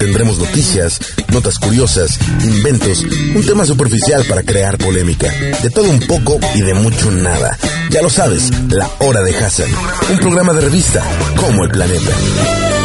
Tendremos 0.00 0.38
noticias, 0.38 0.98
notas 1.30 1.58
curiosas, 1.58 2.18
inventos, 2.42 3.04
un 3.34 3.44
tema 3.44 3.64
superficial 3.64 4.24
para 4.24 4.42
crear 4.42 4.78
polémica, 4.78 5.30
de 5.62 5.70
todo 5.70 5.90
un 5.90 6.00
poco 6.00 6.40
y 6.54 6.62
de 6.62 6.74
mucho 6.74 7.10
nada. 7.10 7.56
Ya 7.90 8.00
lo 8.00 8.08
sabes, 8.08 8.50
La 8.68 8.90
Hora 9.00 9.20
de 9.22 9.36
Hassan, 9.36 9.68
un 10.10 10.18
programa 10.18 10.54
de 10.54 10.62
revista 10.62 11.04
como 11.36 11.64
el 11.64 11.70
planeta. 11.70 12.79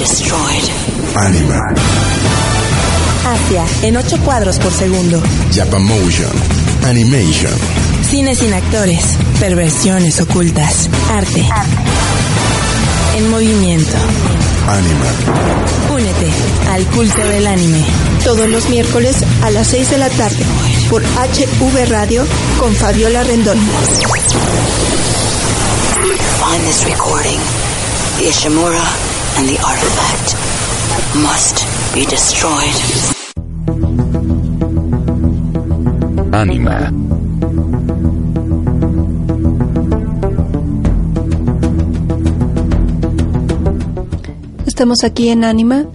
Anima. 0.00 1.60
Asia, 3.26 3.66
en 3.82 3.98
8 3.98 4.18
cuadros 4.24 4.58
por 4.58 4.72
segundo. 4.72 5.22
Japamotion. 5.52 6.30
Animation. 6.86 7.52
Cine 8.08 8.34
sin 8.34 8.54
actores, 8.54 9.04
perversiones 9.38 10.18
ocultas, 10.22 10.88
arte. 11.10 11.46
En 13.14 13.30
movimiento. 13.30 13.92
Animal. 14.68 15.14
Únete 15.92 16.30
al 16.72 16.86
culto 16.86 17.20
del 17.28 17.46
anime. 17.46 17.84
Todos 18.24 18.48
los 18.48 18.70
miércoles 18.70 19.16
a 19.42 19.50
las 19.50 19.66
6 19.66 19.90
de 19.90 19.98
la 19.98 20.08
tarde 20.08 20.46
por 20.88 21.02
HV 21.02 21.90
Radio 21.90 22.24
con 22.58 22.74
Fabiola 22.74 23.22
Rendón. 23.22 23.58
Find 26.38 26.64
this 26.64 26.84
recording. 26.86 27.38
Ishimura 28.18 29.09
and 29.40 29.48
the 29.48 29.58
artifact 29.64 30.28
must 31.16 31.64
be 31.94 32.04
destroyed. 32.04 32.76
Anima. 36.32 36.92
Estamos 44.66 45.04
aquí 45.04 45.30
en 45.30 45.44
Anima, 45.44 45.86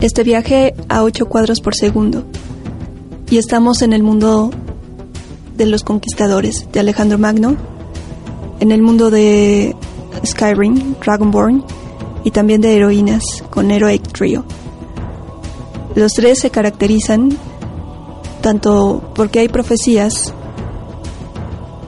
este 0.00 0.22
viaje 0.22 0.74
a 0.88 1.02
8 1.02 1.26
cuadros 1.26 1.60
por 1.60 1.74
segundo. 1.74 2.24
Y 3.28 3.38
estamos 3.38 3.82
en 3.82 3.92
el 3.92 4.04
mundo 4.04 4.52
de 5.56 5.66
los 5.66 5.82
conquistadores 5.82 6.68
de 6.70 6.78
Alejandro 6.78 7.18
Magno, 7.18 7.56
en 8.60 8.70
el 8.70 8.82
mundo 8.82 9.10
de 9.10 9.74
Skyrim, 10.24 10.94
Dragonborn 11.04 11.64
y 12.24 12.30
también 12.30 12.60
de 12.60 12.76
heroínas 12.76 13.22
con 13.50 13.70
Heroic 13.70 14.10
Trio. 14.12 14.44
Los 15.94 16.12
tres 16.12 16.40
se 16.40 16.50
caracterizan 16.50 17.36
tanto 18.40 19.12
porque 19.14 19.38
hay 19.38 19.48
profecías, 19.48 20.34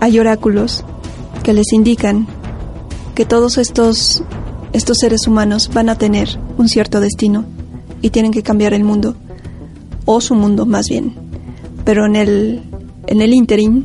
hay 0.00 0.18
oráculos 0.18 0.84
que 1.42 1.52
les 1.52 1.72
indican 1.72 2.26
que 3.14 3.24
todos 3.24 3.58
estos 3.58 4.22
estos 4.76 4.98
seres 4.98 5.26
humanos 5.26 5.70
van 5.72 5.88
a 5.88 5.96
tener 5.96 6.38
un 6.58 6.68
cierto 6.68 7.00
destino 7.00 7.46
y 8.02 8.10
tienen 8.10 8.30
que 8.30 8.42
cambiar 8.42 8.74
el 8.74 8.84
mundo, 8.84 9.16
o 10.04 10.20
su 10.20 10.34
mundo 10.34 10.66
más 10.66 10.88
bien. 10.90 11.14
Pero 11.84 12.04
en 12.04 12.14
el, 12.14 12.62
en 13.06 13.22
el 13.22 13.32
interim 13.32 13.84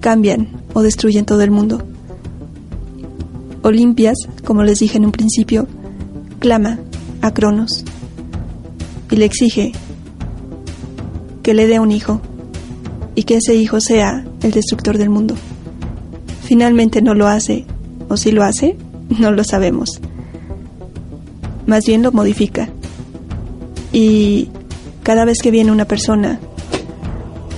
cambian 0.00 0.62
o 0.72 0.80
destruyen 0.80 1.26
todo 1.26 1.42
el 1.42 1.50
mundo. 1.50 1.82
Olimpias, 3.68 4.16
como 4.44 4.62
les 4.62 4.80
dije 4.80 4.96
en 4.96 5.06
un 5.06 5.12
principio, 5.12 5.66
clama 6.38 6.78
a 7.22 7.32
Cronos 7.32 7.84
y 9.10 9.16
le 9.16 9.24
exige 9.24 9.72
que 11.42 11.54
le 11.54 11.66
dé 11.66 11.80
un 11.80 11.92
hijo 11.92 12.20
y 13.14 13.24
que 13.24 13.36
ese 13.36 13.54
hijo 13.54 13.80
sea 13.80 14.24
el 14.42 14.50
destructor 14.50 14.98
del 14.98 15.10
mundo. 15.10 15.34
Finalmente 16.44 17.02
no 17.02 17.14
lo 17.14 17.26
hace, 17.26 17.66
o 18.08 18.16
si 18.16 18.32
lo 18.32 18.42
hace, 18.42 18.76
no 19.18 19.32
lo 19.32 19.44
sabemos. 19.44 20.00
Más 21.66 21.84
bien 21.84 22.02
lo 22.02 22.12
modifica. 22.12 22.68
Y 23.92 24.48
cada 25.02 25.24
vez 25.24 25.38
que 25.42 25.50
viene 25.50 25.72
una 25.72 25.86
persona 25.86 26.38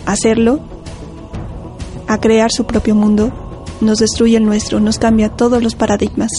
a 0.06 0.12
hacerlo, 0.12 0.60
a 2.06 2.18
crear 2.18 2.50
su 2.50 2.64
propio 2.64 2.94
mundo, 2.94 3.49
nos 3.80 3.98
destruye 3.98 4.36
el 4.36 4.44
nuestro, 4.44 4.80
nos 4.80 4.98
cambia 4.98 5.30
todos 5.30 5.62
los 5.62 5.74
paradigmas, 5.74 6.30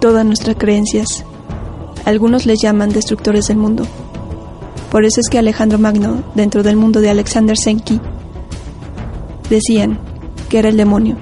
todas 0.00 0.24
nuestras 0.24 0.56
creencias. 0.56 1.24
Algunos 2.04 2.46
les 2.46 2.60
llaman 2.62 2.90
destructores 2.90 3.48
del 3.48 3.58
mundo. 3.58 3.84
Por 4.90 5.04
eso 5.04 5.20
es 5.20 5.28
que 5.28 5.38
Alejandro 5.38 5.78
Magno, 5.78 6.22
dentro 6.34 6.62
del 6.62 6.76
mundo 6.76 7.00
de 7.00 7.10
Alexander 7.10 7.56
Senki, 7.56 8.00
decían 9.50 9.98
que 10.48 10.58
era 10.58 10.68
el 10.68 10.76
demonio 10.76 11.16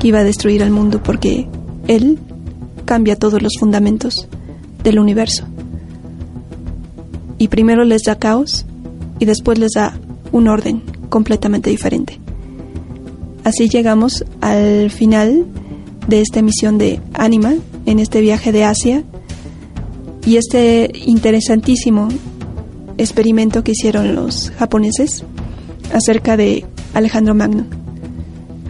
que 0.00 0.08
iba 0.08 0.18
a 0.18 0.24
destruir 0.24 0.62
al 0.62 0.70
mundo 0.70 1.02
porque 1.02 1.48
él 1.86 2.18
cambia 2.84 3.16
todos 3.16 3.40
los 3.40 3.52
fundamentos 3.58 4.28
del 4.82 4.98
universo. 4.98 5.44
Y 7.38 7.48
primero 7.48 7.84
les 7.84 8.02
da 8.02 8.16
caos 8.16 8.66
y 9.18 9.24
después 9.24 9.58
les 9.58 9.72
da 9.74 9.96
un 10.32 10.48
orden 10.48 10.82
completamente 11.08 11.70
diferente. 11.70 12.21
Así 13.44 13.68
llegamos 13.68 14.24
al 14.40 14.90
final 14.90 15.46
de 16.06 16.20
esta 16.20 16.40
emisión 16.40 16.78
de 16.78 17.00
Anima 17.14 17.54
en 17.86 17.98
este 17.98 18.20
viaje 18.20 18.52
de 18.52 18.64
Asia 18.64 19.04
y 20.24 20.36
este 20.36 20.90
interesantísimo 21.06 22.08
experimento 22.98 23.64
que 23.64 23.72
hicieron 23.72 24.14
los 24.14 24.50
japoneses 24.50 25.24
acerca 25.92 26.36
de 26.36 26.64
Alejandro 26.94 27.34
Magno. 27.34 27.66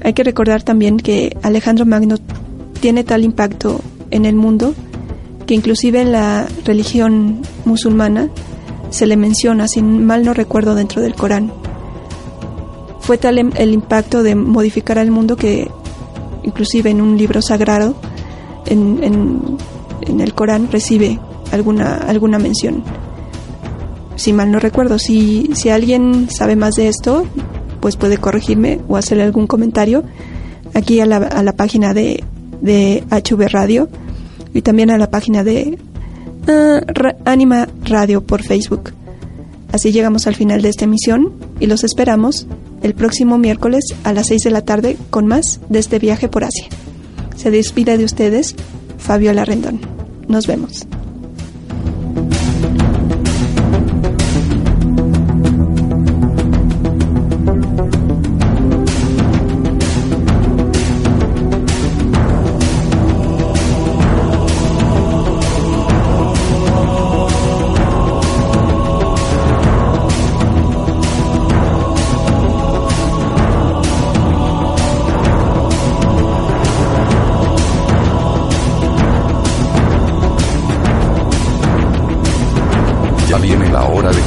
Hay 0.02 0.14
que 0.14 0.24
recordar 0.24 0.62
también 0.62 0.96
que 0.96 1.36
Alejandro 1.42 1.86
Magno 1.86 2.16
tiene 2.80 3.04
tal 3.04 3.24
impacto 3.24 3.80
en 4.10 4.24
el 4.24 4.34
mundo 4.34 4.74
que 5.46 5.54
inclusive 5.54 6.00
en 6.00 6.12
la 6.12 6.48
religión 6.64 7.42
musulmana 7.64 8.28
se 8.90 9.06
le 9.06 9.16
menciona, 9.16 9.68
si 9.68 9.82
mal 9.82 10.24
no 10.24 10.34
recuerdo, 10.34 10.74
dentro 10.74 11.02
del 11.02 11.14
Corán. 11.14 11.52
Fue 13.02 13.18
tal 13.18 13.38
em, 13.38 13.50
el 13.56 13.74
impacto 13.74 14.22
de 14.22 14.34
modificar 14.34 14.98
al 14.98 15.10
mundo 15.10 15.36
que 15.36 15.68
inclusive 16.42 16.90
en 16.90 17.00
un 17.00 17.16
libro 17.16 17.42
sagrado, 17.42 17.94
en, 18.66 19.02
en, 19.02 20.20
el 20.20 20.34
Corán, 20.34 20.68
recibe 20.70 21.18
alguna, 21.52 21.96
alguna 21.96 22.38
mención. 22.38 22.82
Si 24.16 24.32
mal 24.32 24.50
no 24.50 24.58
recuerdo, 24.58 24.98
si, 24.98 25.50
si 25.54 25.68
alguien 25.68 26.28
sabe 26.30 26.56
más 26.56 26.74
de 26.74 26.88
esto, 26.88 27.26
pues 27.80 27.96
puede 27.96 28.18
corregirme 28.18 28.80
o 28.88 28.96
hacerle 28.96 29.24
algún 29.24 29.46
comentario 29.46 30.04
aquí 30.74 31.00
a 31.00 31.06
la, 31.06 31.16
a 31.16 31.42
la 31.42 31.52
página 31.52 31.94
de, 31.94 32.22
de 32.60 33.04
HV 33.10 33.48
Radio 33.48 33.88
y 34.54 34.62
también 34.62 34.90
a 34.90 34.98
la 34.98 35.10
página 35.10 35.44
de 35.44 35.78
uh, 36.48 37.08
Anima 37.24 37.68
Radio 37.84 38.22
por 38.24 38.42
Facebook. 38.42 38.92
Así 39.72 39.92
llegamos 39.92 40.26
al 40.26 40.34
final 40.34 40.62
de 40.62 40.68
esta 40.68 40.84
emisión 40.84 41.32
y 41.58 41.66
los 41.66 41.84
esperamos 41.84 42.46
el 42.82 42.94
próximo 42.94 43.38
miércoles 43.38 43.84
a 44.04 44.12
las 44.12 44.28
6 44.28 44.42
de 44.42 44.50
la 44.50 44.62
tarde 44.62 44.96
con 45.10 45.26
más 45.26 45.60
de 45.68 45.78
este 45.78 45.98
viaje 45.98 46.28
por 46.28 46.44
Asia. 46.44 46.66
Se 47.36 47.50
despide 47.50 47.98
de 47.98 48.04
ustedes 48.04 48.54
Fabiola 48.98 49.44
Rendón. 49.44 49.80
Nos 50.28 50.46
vemos. 50.46 50.86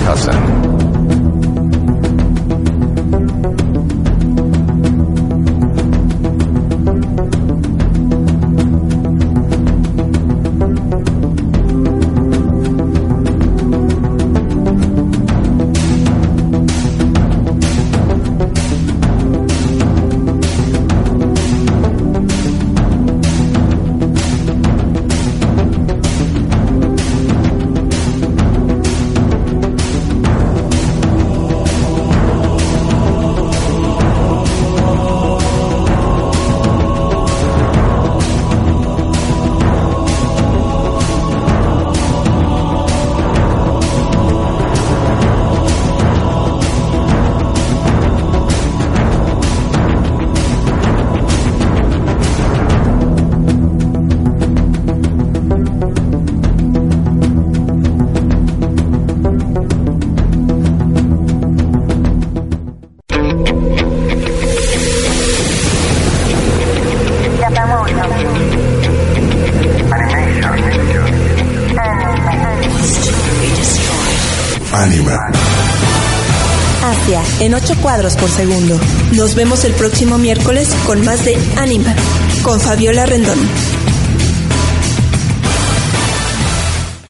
Hassan. 0.05 0.74
Nos 79.13 79.35
vemos 79.35 79.63
el 79.63 79.73
próximo 79.73 80.17
miércoles 80.17 80.69
con 80.85 81.03
más 81.05 81.23
de 81.23 81.37
Anima, 81.57 81.95
con 82.43 82.59
Fabiola 82.59 83.05
Rendón. 83.05 83.37